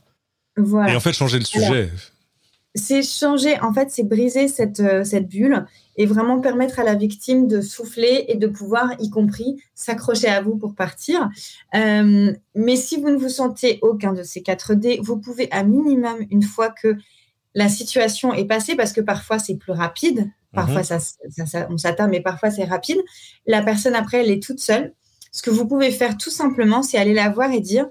Voilà. 0.57 0.95
Et 0.95 0.97
en 0.97 1.01
fait, 1.01 1.13
changer 1.13 1.39
le 1.39 1.45
sujet 1.45 1.91
c'est 2.77 3.03
changer, 3.03 3.59
en 3.61 3.73
fait, 3.73 3.91
c'est 3.91 4.05
briser 4.05 4.49
cette, 4.49 4.81
euh, 4.81 5.03
cette 5.03 5.29
bulle 5.29 5.65
et 5.97 6.05
vraiment 6.05 6.41
permettre 6.41 6.79
à 6.79 6.85
la 6.85 6.95
victime 6.95 7.49
de 7.49 7.63
souffler 7.63 8.27
et 8.29 8.37
de 8.37 8.47
pouvoir, 8.47 8.91
y 9.01 9.09
compris, 9.09 9.57
s'accrocher 9.75 10.29
à 10.29 10.43
vous 10.43 10.57
pour 10.57 10.75
partir. 10.75 11.31
Euh, 11.75 12.33
mais 12.55 12.77
si 12.77 13.01
vous 13.01 13.09
ne 13.09 13.17
vous 13.17 13.31
sentez 13.31 13.79
aucun 13.81 14.13
de 14.13 14.23
ces 14.23 14.43
4 14.43 14.75
D, 14.75 15.01
vous 15.03 15.17
pouvez 15.17 15.51
à 15.53 15.63
minimum, 15.63 16.19
une 16.31 16.43
fois 16.43 16.69
que 16.71 16.97
la 17.55 17.71
situation 17.71 18.35
est 18.35 18.45
passée, 18.45 18.77
parce 18.77 18.93
que 18.93 19.01
parfois 19.01 19.39
c'est 19.39 19.57
plus 19.57 19.73
rapide, 19.73 20.31
parfois 20.53 20.81
mhm. 20.81 21.47
ça, 21.47 21.67
on 21.71 21.79
s'atteint, 21.79 22.09
mais 22.09 22.21
parfois 22.21 22.51
c'est 22.51 22.65
rapide, 22.65 22.99
la 23.47 23.63
personne 23.63 23.95
après, 23.95 24.19
elle 24.19 24.31
est 24.31 24.43
toute 24.43 24.61
seule. 24.61 24.93
Ce 25.33 25.41
que 25.41 25.51
vous 25.51 25.67
pouvez 25.67 25.91
faire 25.91 26.19
tout 26.19 26.31
simplement, 26.31 26.83
c'est 26.83 26.99
aller 26.99 27.15
la 27.15 27.31
voir 27.31 27.51
et 27.53 27.61
dire, 27.61 27.87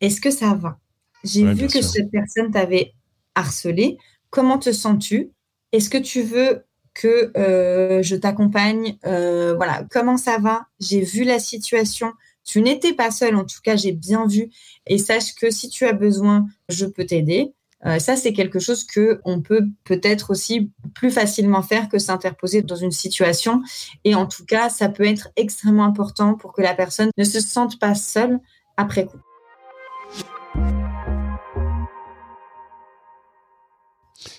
est-ce 0.00 0.20
que 0.20 0.30
ça 0.30 0.54
va? 0.54 0.78
J'ai 1.22 1.44
vu 1.52 1.66
que 1.66 1.82
cette 1.82 2.10
personne 2.10 2.50
t'avait 2.50 2.92
harcelé 3.34 3.98
Comment 4.34 4.58
te 4.58 4.72
sens-tu? 4.72 5.30
Est-ce 5.70 5.88
que 5.88 5.96
tu 5.96 6.22
veux 6.22 6.64
que 6.92 7.30
euh, 7.38 8.02
je 8.02 8.16
t'accompagne? 8.16 8.98
Euh, 9.06 9.54
Voilà, 9.54 9.84
comment 9.92 10.16
ça 10.16 10.38
va? 10.38 10.66
J'ai 10.80 11.02
vu 11.02 11.22
la 11.22 11.38
situation. 11.38 12.12
Tu 12.42 12.60
n'étais 12.60 12.94
pas 12.94 13.12
seule, 13.12 13.36
en 13.36 13.44
tout 13.44 13.60
cas, 13.62 13.76
j'ai 13.76 13.92
bien 13.92 14.26
vu. 14.26 14.50
Et 14.88 14.98
sache 14.98 15.36
que 15.36 15.50
si 15.50 15.68
tu 15.68 15.86
as 15.86 15.92
besoin, 15.92 16.46
je 16.68 16.84
peux 16.84 17.06
t'aider. 17.06 17.54
Euh, 17.86 18.00
ça, 18.00 18.16
c'est 18.16 18.32
quelque 18.32 18.58
chose 18.58 18.82
que 18.82 19.20
on 19.24 19.40
peut 19.40 19.62
peut-être 19.84 20.32
aussi 20.32 20.72
plus 20.96 21.12
facilement 21.12 21.62
faire 21.62 21.88
que 21.88 22.00
s'interposer 22.00 22.62
dans 22.62 22.74
une 22.74 22.90
situation. 22.90 23.62
Et 24.02 24.16
en 24.16 24.26
tout 24.26 24.44
cas, 24.44 24.68
ça 24.68 24.88
peut 24.88 25.06
être 25.06 25.28
extrêmement 25.36 25.84
important 25.84 26.34
pour 26.34 26.52
que 26.52 26.60
la 26.60 26.74
personne 26.74 27.10
ne 27.16 27.22
se 27.22 27.38
sente 27.38 27.78
pas 27.78 27.94
seule 27.94 28.40
après 28.76 29.06
coup. 29.06 29.20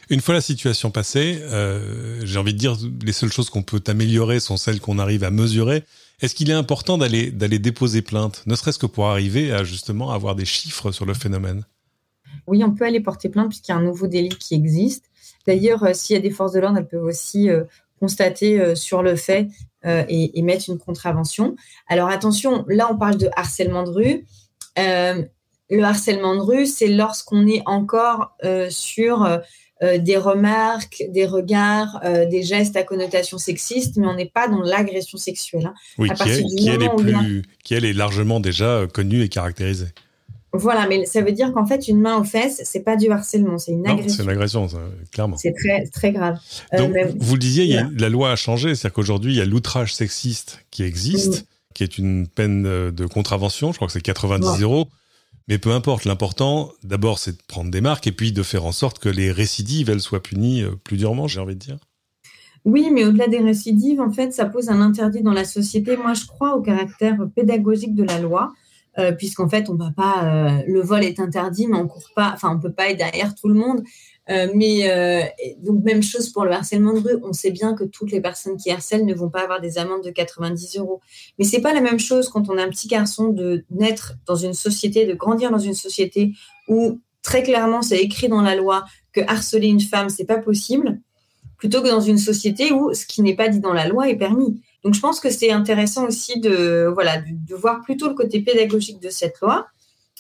Une 0.10 0.22
fois 0.22 0.36
la 0.36 0.42
situation 0.42 0.92
passée, 0.92 1.40
euh, 1.42 2.22
j'ai 2.24 2.38
envie 2.38 2.54
de 2.54 2.60
dire, 2.60 2.78
les 3.04 3.12
seules 3.12 3.32
choses 3.32 3.50
qu'on 3.50 3.64
peut 3.64 3.82
améliorer 3.88 4.40
sont 4.40 4.58
celles 4.58 4.80
qu'on 4.80 5.00
arrive 5.00 5.24
à 5.24 5.32
mesurer. 5.32 5.84
Est-ce 6.22 6.36
qu'il 6.36 6.50
est 6.50 6.54
important 6.54 6.98
d'aller 6.98 7.32
d'aller 7.32 7.60
déposer 7.60 8.02
plainte, 8.02 8.44
ne 8.46 8.56
serait-ce 8.56 8.80
que 8.80 8.86
pour 8.86 9.08
arriver 9.08 9.52
à 9.52 9.64
justement 9.64 10.12
avoir 10.12 10.36
des 10.36 10.46
chiffres 10.46 10.92
sur 10.92 11.06
le 11.06 11.14
phénomène? 11.14 11.64
Oui, 12.48 12.64
on 12.64 12.72
peut 12.72 12.86
aller 12.86 13.00
porter 13.00 13.30
plainte 13.30 13.50
puisqu'il 13.50 13.72
y 13.72 13.76
a 13.76 13.78
un 13.78 13.84
nouveau 13.84 14.08
délit 14.08 14.30
qui 14.30 14.54
existe. 14.54 15.06
D'ailleurs, 15.48 15.84
euh, 15.84 15.94
s'il 15.94 16.16
y 16.16 16.20
a 16.20 16.22
des 16.22 16.30
forces 16.30 16.54
de 16.54 16.60
l'ordre, 16.60 16.78
elles 16.78 16.88
peuvent 16.88 17.04
aussi 17.04 17.50
euh, 17.50 17.64
constater 18.00 18.76
sur 18.76 19.02
le 19.02 19.16
fait 19.16 19.48
et, 19.86 20.38
et, 20.38 20.42
mettre 20.42 20.70
une 20.70 20.78
contravention. 20.78 21.56
Alors 21.88 22.10
attention, 22.10 22.66
là 22.68 22.90
on 22.92 22.98
parle 22.98 23.18
de 23.18 23.30
harcèlement 23.38 23.84
de 23.84 23.90
rue. 23.90 24.26
le 24.76 25.82
harcèlement 25.82 26.36
de 26.36 26.42
rue, 26.42 26.66
c'est 26.66 26.90
lorsqu'on 26.90 27.48
est 27.48 27.62
encore 27.66 28.36
sur 28.70 29.40
euh, 29.84 29.98
des 29.98 30.16
remarques, 30.16 31.04
des 31.10 31.26
regards, 31.26 32.00
euh, 32.06 32.26
des 32.26 32.44
gestes 32.44 32.78
à 32.78 32.84
connotation 32.84 33.38
sexiste, 33.38 33.98
mais 33.98 34.08
on 34.08 34.16
n'est 34.16 34.30
pas 34.30 34.48
dans 34.48 34.62
l'agression 34.62 35.18
sexuelle. 35.18 35.66
Hein. 35.66 35.74
Oui, 35.98 36.10
qui, 36.10 36.70
est, 36.70 36.96
plus, 36.96 37.44
qui 37.62 37.74
elle 37.74 37.84
est 37.84 37.92
largement 37.92 38.40
déjà 38.40 38.68
euh, 38.68 38.88
connue 38.88 39.22
et 39.22 39.28
caractérisée. 39.28 39.90
Voilà, 40.54 40.88
mais 40.88 41.06
ça 41.06 41.22
veut 41.22 41.34
dire 41.34 41.52
qu'en 41.52 41.66
fait, 41.66 41.90
une 41.90 42.00
main 42.00 42.18
aux 42.18 42.24
fesses, 42.24 42.62
c'est 42.64 42.86
pas 42.86 42.96
du 42.96 43.12
harcèlement, 43.12 43.58
c'est 43.58 43.74
une 43.74 43.86
agression. 43.86 44.16
C'est 44.16 44.24
une 44.24 44.30
agression, 44.30 44.70
clairement. 45.12 45.36
C'est 45.36 45.54
très, 45.54 45.84
très 45.88 46.14
grave. 46.14 46.40
Donc, 46.78 46.96
vous 47.20 47.34
le 47.34 47.40
disiez, 47.40 47.82
la 47.98 48.08
loi 48.08 48.32
a 48.32 48.38
changé, 48.38 48.76
c'est-à-dire 48.76 48.94
qu'aujourd'hui, 48.94 49.34
il 49.34 49.38
y 49.38 49.42
a 49.42 49.46
l'outrage 49.46 49.94
sexiste 49.94 50.66
qui 50.72 50.84
existe, 50.84 51.42
mm. 51.42 51.46
qui 51.74 51.84
est 51.84 51.98
une 51.98 52.28
peine 52.30 52.64
de 52.64 53.06
contravention, 53.08 53.74
je 53.74 53.78
crois 53.78 53.88
que 53.88 53.94
c'est 53.94 54.00
90 54.00 54.62
euros. 54.62 54.88
Mais 55.48 55.60
peu 55.60 55.72
importe, 55.72 56.06
l'important, 56.06 56.72
d'abord, 56.84 57.20
c'est 57.20 57.34
de 57.34 57.44
prendre 57.48 57.70
des 57.70 57.82
marques 57.82 58.08
et 58.08 58.12
puis 58.12 58.32
de 58.32 58.42
faire 58.42 58.66
en 58.66 58.72
sorte 58.72 59.00
que 59.00 59.10
les 59.10 59.32
récidives, 59.32 59.90
elles 59.90 60.02
soient 60.02 60.24
punies 60.24 60.64
euh, 60.64 60.72
plus 60.84 60.98
durement, 60.98 61.28
j'ai 61.28 61.40
envie 61.40 61.56
de 61.56 61.60
dire. 61.60 61.78
Oui, 62.66 62.90
mais 62.92 63.06
au-delà 63.06 63.28
des 63.28 63.40
récidives, 63.40 64.02
en 64.02 64.12
fait, 64.12 64.34
ça 64.34 64.46
pose 64.46 64.70
un 64.70 64.82
interdit 64.82 65.22
dans 65.22 65.34
la 65.34 65.46
société. 65.46 65.98
Moi, 65.98 66.16
je 66.16 66.26
crois 66.26 66.56
au 66.56 66.62
caractère 66.62 67.18
pédagogique 67.36 67.94
de 67.94 68.04
la 68.04 68.20
loi, 68.20 68.54
euh, 68.98 69.12
puisqu'en 69.12 69.48
fait, 69.48 69.70
on 69.70 69.76
va 69.76 69.92
pas. 69.96 70.24
Euh, 70.24 70.64
le 70.68 70.82
vol 70.82 71.04
est 71.04 71.20
interdit, 71.20 71.68
mais 71.68 71.78
on 71.78 71.88
court 71.88 72.10
pas. 72.16 72.32
Enfin, 72.34 72.56
on 72.56 72.60
peut 72.60 72.72
pas 72.72 72.90
être 72.90 72.98
derrière 72.98 73.36
tout 73.36 73.50
le 73.50 73.54
monde. 73.54 73.84
Euh, 74.30 74.48
mais 74.56 74.90
euh, 74.90 75.24
donc 75.60 75.84
même 75.84 76.02
chose 76.02 76.30
pour 76.30 76.46
le 76.46 76.52
harcèlement 76.52 76.94
de 76.94 77.00
rue. 77.00 77.20
On 77.24 77.34
sait 77.34 77.52
bien 77.52 77.76
que 77.76 77.84
toutes 77.84 78.12
les 78.12 78.22
personnes 78.22 78.58
qui 78.58 78.72
harcèlent 78.72 79.06
ne 79.06 79.14
vont 79.14 79.30
pas 79.30 79.42
avoir 79.42 79.62
des 79.62 79.78
amendes 79.78 80.04
de 80.04 80.10
90 80.10 80.78
euros. 80.78 81.02
Mais 81.38 81.46
c'est 81.46 81.62
pas 81.62 81.74
la 81.74 81.82
même 81.82 82.00
chose 82.00 82.30
quand 82.30 82.50
on 82.50 82.58
a 82.58 82.64
un 82.64 82.70
petit 82.70 82.88
garçon 82.88 83.30
de 83.30 83.66
naître 83.70 84.14
dans 84.26 84.36
une 84.36 84.54
société, 84.54 85.06
de 85.06 85.14
grandir 85.14 85.52
dans 85.52 85.60
une 85.60 85.76
société 85.76 86.34
où 86.68 87.00
très 87.22 87.44
clairement 87.44 87.82
c'est 87.82 88.00
écrit 88.00 88.28
dans 88.28 88.42
la 88.42 88.56
loi 88.56 88.86
que 89.14 89.22
harceler 89.28 89.68
une 89.68 89.82
femme 89.82 90.10
c'est 90.10 90.26
pas 90.26 90.40
possible, 90.40 91.00
plutôt 91.58 91.82
que 91.82 91.88
dans 91.88 92.02
une 92.02 92.18
société 92.18 92.72
où 92.72 92.94
ce 92.94 93.06
qui 93.06 93.22
n'est 93.22 93.36
pas 93.36 93.48
dit 93.48 93.60
dans 93.60 93.74
la 93.74 93.88
loi 93.88 94.10
est 94.10 94.18
permis. 94.18 94.60
Donc 94.84 94.96
je 94.96 95.00
pense 95.00 95.20
que 95.20 95.30
c'est 95.30 95.52
intéressant 95.52 96.08
aussi 96.08 96.40
de 96.40 96.90
voilà 96.94 97.18
de, 97.22 97.56
voir 97.56 97.82
plutôt 97.82 98.08
le 98.08 98.16
côté 98.16 98.42
pédagogique 98.42 99.00
de 99.00 99.10
cette 99.10 99.40
loi 99.40 99.68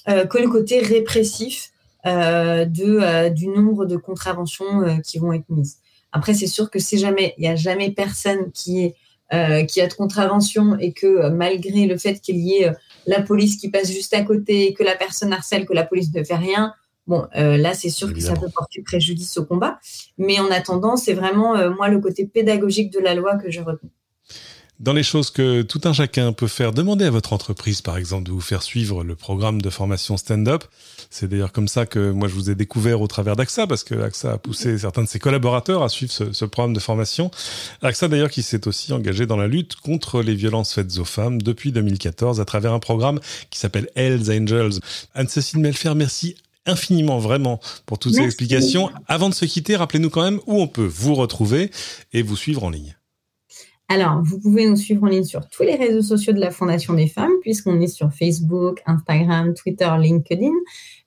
euh, 0.08 0.26
que 0.26 0.38
le 0.38 0.48
côté 0.48 0.80
répressif 0.80 1.72
de, 2.06 3.00
euh, 3.02 3.30
du 3.30 3.48
nombre 3.48 3.86
de 3.86 3.98
contraventions 3.98 4.82
euh, 4.82 4.98
qui 4.98 5.18
vont 5.18 5.34
être 5.34 5.50
mises. 5.50 5.80
Après, 6.12 6.34
c'est 6.34 6.48
sûr 6.48 6.70
que 6.70 6.80
si 6.80 6.98
jamais 6.98 7.34
il 7.38 7.42
n'y 7.42 7.48
a 7.48 7.56
jamais 7.56 7.92
personne 7.92 8.52
qui 8.52 8.84
est 8.84 8.96
qui 9.68 9.82
a 9.82 9.88
de 9.88 9.94
contravention 9.94 10.78
et 10.78 10.94
que 10.94 11.30
malgré 11.30 11.88
le 11.88 11.98
fait 11.98 12.20
qu'il 12.22 12.38
y 12.38 12.62
ait 12.62 12.72
la 13.08 13.24
police 13.24 13.58
qui 13.58 13.72
passe 13.72 13.92
juste 13.92 14.14
à 14.14 14.22
côté, 14.22 14.74
que 14.76 14.84
la 14.84 14.96
personne 14.96 15.34
harcèle, 15.34 15.66
que 15.66 15.74
la 15.74 15.84
police 15.84 16.14
ne 16.14 16.24
fait 16.24 16.36
rien, 16.36 16.76
bon, 17.08 17.26
là 17.34 17.74
c'est 17.74 17.90
sûr 17.90 18.14
que 18.14 18.20
ça 18.22 18.34
peut 18.34 18.50
porter 18.56 18.84
préjudice 18.84 19.36
au 19.38 19.46
combat. 19.46 19.80
Mais 20.20 20.40
en 20.40 20.52
attendant, 20.52 20.96
c'est 20.96 21.14
vraiment 21.14 21.56
moi 21.72 21.90
le 21.90 22.00
côté 22.00 22.28
pédagogique 22.28 22.94
de 22.94 23.00
la 23.00 23.16
loi 23.16 23.36
que 23.36 23.50
je 23.50 23.62
retiens. 23.62 23.90
Dans 24.82 24.92
les 24.92 25.04
choses 25.04 25.32
que 25.32 25.62
tout 25.62 25.80
un 25.86 25.94
chacun 25.94 26.34
peut 26.34 26.48
faire, 26.48 26.74
demandez 26.74 27.06
à 27.06 27.10
votre 27.10 27.32
entreprise, 27.32 27.82
par 27.82 27.96
exemple, 27.98 28.26
de 28.26 28.32
vous 28.32 28.42
faire 28.42 28.62
suivre 28.62 29.06
le 29.06 29.16
programme 29.16 29.62
de 29.62 29.70
formation 29.70 30.18
stand-up. 30.18 30.66
C'est 31.10 31.30
d'ailleurs 31.30 31.54
comme 31.54 31.70
ça 31.70 31.86
que 31.86 32.12
moi 32.12 32.28
je 32.28 32.34
vous 32.34 32.50
ai 32.50 32.56
découvert 32.56 33.00
au 33.00 33.08
travers 33.08 33.38
d'AXA, 33.38 33.68
parce 33.68 33.86
que 33.86 33.96
AXA 33.96 34.34
a 34.34 34.38
poussé 34.38 34.78
certains 34.80 35.04
de 35.04 35.08
ses 35.08 35.18
collaborateurs 35.18 35.82
à 35.82 35.88
suivre 35.88 36.12
ce, 36.12 36.46
programme 36.46 36.74
de 36.74 36.82
formation. 36.82 37.32
AXA 37.84 38.10
d'ailleurs 38.10 38.30
qui 38.30 38.44
s'est 38.44 38.68
aussi 38.68 38.92
engagé 38.92 39.26
dans 39.26 39.38
la 39.38 39.48
lutte 39.48 39.78
contre 39.78 40.22
les 40.22 40.36
violences 40.36 40.74
faites 40.74 40.98
aux 40.98 41.06
femmes 41.06 41.42
depuis 41.42 41.72
2014 41.72 42.42
à 42.42 42.46
travers 42.46 42.74
un 42.74 42.80
programme 42.80 43.22
qui 43.52 43.60
s'appelle 43.60 43.90
Hells 43.96 44.30
Angels. 44.30 44.82
Anne-Cécile 45.14 45.60
Melfer, 45.60 45.96
merci 45.96 46.36
infiniment 46.66 47.20
vraiment 47.20 47.62
pour 47.86 47.98
toutes 47.98 48.16
ces 48.16 48.24
explications. 48.24 48.90
Avant 49.08 49.30
de 49.30 49.36
se 49.36 49.46
quitter, 49.46 49.78
rappelez-nous 49.78 50.10
quand 50.10 50.24
même 50.24 50.42
où 50.48 50.62
on 50.62 50.68
peut 50.68 50.86
vous 50.86 51.16
retrouver 51.16 51.72
et 52.12 52.24
vous 52.24 52.36
suivre 52.36 52.66
en 52.66 52.70
ligne. 52.70 52.98
Alors, 53.88 54.20
vous 54.24 54.40
pouvez 54.40 54.68
nous 54.68 54.76
suivre 54.76 55.04
en 55.04 55.08
ligne 55.08 55.24
sur 55.24 55.48
tous 55.48 55.62
les 55.62 55.76
réseaux 55.76 56.02
sociaux 56.02 56.34
de 56.34 56.40
la 56.40 56.50
Fondation 56.50 56.94
des 56.94 57.08
femmes, 57.08 57.34
puisqu'on 57.42 57.80
est 57.80 57.88
sur 57.88 58.12
Facebook, 58.12 58.82
Instagram, 58.88 59.54
Twitter, 59.54 59.90
LinkedIn. 60.00 60.52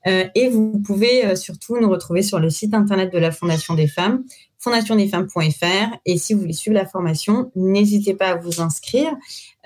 Euh, 0.06 0.24
et 0.36 0.48
vous 0.48 0.78
pouvez 0.78 1.26
euh, 1.26 1.34
surtout 1.34 1.76
nous 1.80 1.90
retrouver 1.90 2.22
sur 2.22 2.38
le 2.38 2.50
site 2.50 2.74
internet 2.74 3.12
de 3.12 3.18
la 3.18 3.32
Fondation 3.32 3.74
des 3.74 3.88
femmes, 3.88 4.22
fondationdesfemmes.fr. 4.58 5.96
Et 6.06 6.18
si 6.18 6.34
vous 6.34 6.40
voulez 6.40 6.52
suivre 6.52 6.76
la 6.76 6.86
formation, 6.86 7.50
n'hésitez 7.56 8.14
pas 8.14 8.28
à 8.28 8.36
vous 8.36 8.60
inscrire. 8.60 9.10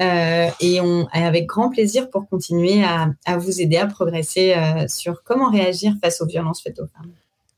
Euh, 0.01 0.49
et 0.61 0.81
avec 1.13 1.47
grand 1.47 1.69
plaisir 1.69 2.09
pour 2.09 2.27
continuer 2.29 2.83
à, 2.83 3.37
vous 3.37 3.61
aider 3.61 3.77
à 3.77 3.87
progresser 3.87 4.55
sur 4.89 5.23
comment 5.23 5.51
réagir 5.51 5.95
face 6.03 6.21
aux 6.23 6.27
violences 6.27 6.63
faites 6.63 6.81
aux 6.81 6.87
femmes. 6.87 7.13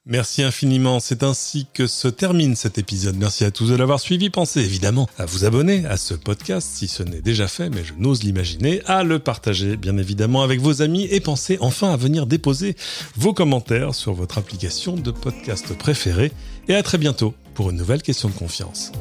Merci 0.07 0.43
infiniment. 0.43 1.01
C'est 1.01 1.23
ainsi 1.23 1.67
que 1.73 1.87
se 1.87 2.09
termine 2.09 2.57
cet 2.57 2.77
épisode. 2.77 3.17
Merci 3.17 3.45
à 3.45 3.51
tous 3.51 3.71
de 3.71 3.75
l'avoir 3.75 4.01
suivi. 4.01 4.29
Pensez 4.29 4.61
évidemment 4.61 5.09
à 5.19 5.25
vous 5.25 5.47
abonner 5.47 5.87
à 5.87 5.97
ce 5.97 6.13
podcast 6.13 6.69
si 6.73 6.89
ce 6.89 7.03
n'est 7.03 7.23
déjà 7.23 7.49
fait, 7.49 7.71
mais 7.71 7.85
je 7.85 7.95
n'ose 7.95 8.23
l'imaginer, 8.23 8.83
à 8.85 9.03
le 9.03 9.19
partager 9.19 9.79
bien 9.79 9.97
évidemment 9.97 10.43
avec 10.43 10.61
vos 10.61 10.83
amis 10.83 11.09
et 11.11 11.21
pensez 11.21 11.57
enfin 11.61 11.91
à 11.91 11.97
venir 11.97 12.27
déposer 12.27 12.77
vos 13.17 13.33
commentaires 13.33 13.95
sur 13.95 14.13
votre 14.13 14.37
application 14.37 14.95
de 14.95 15.11
podcast 15.11 15.73
préférée. 15.75 16.33
Et 16.69 16.75
à 16.75 16.83
très 16.83 16.99
bientôt 16.99 17.35
pour 17.55 17.71
une 17.71 17.77
nouvelle 17.77 18.03
question 18.03 18.29
de 18.29 18.35
confiance. 18.35 18.93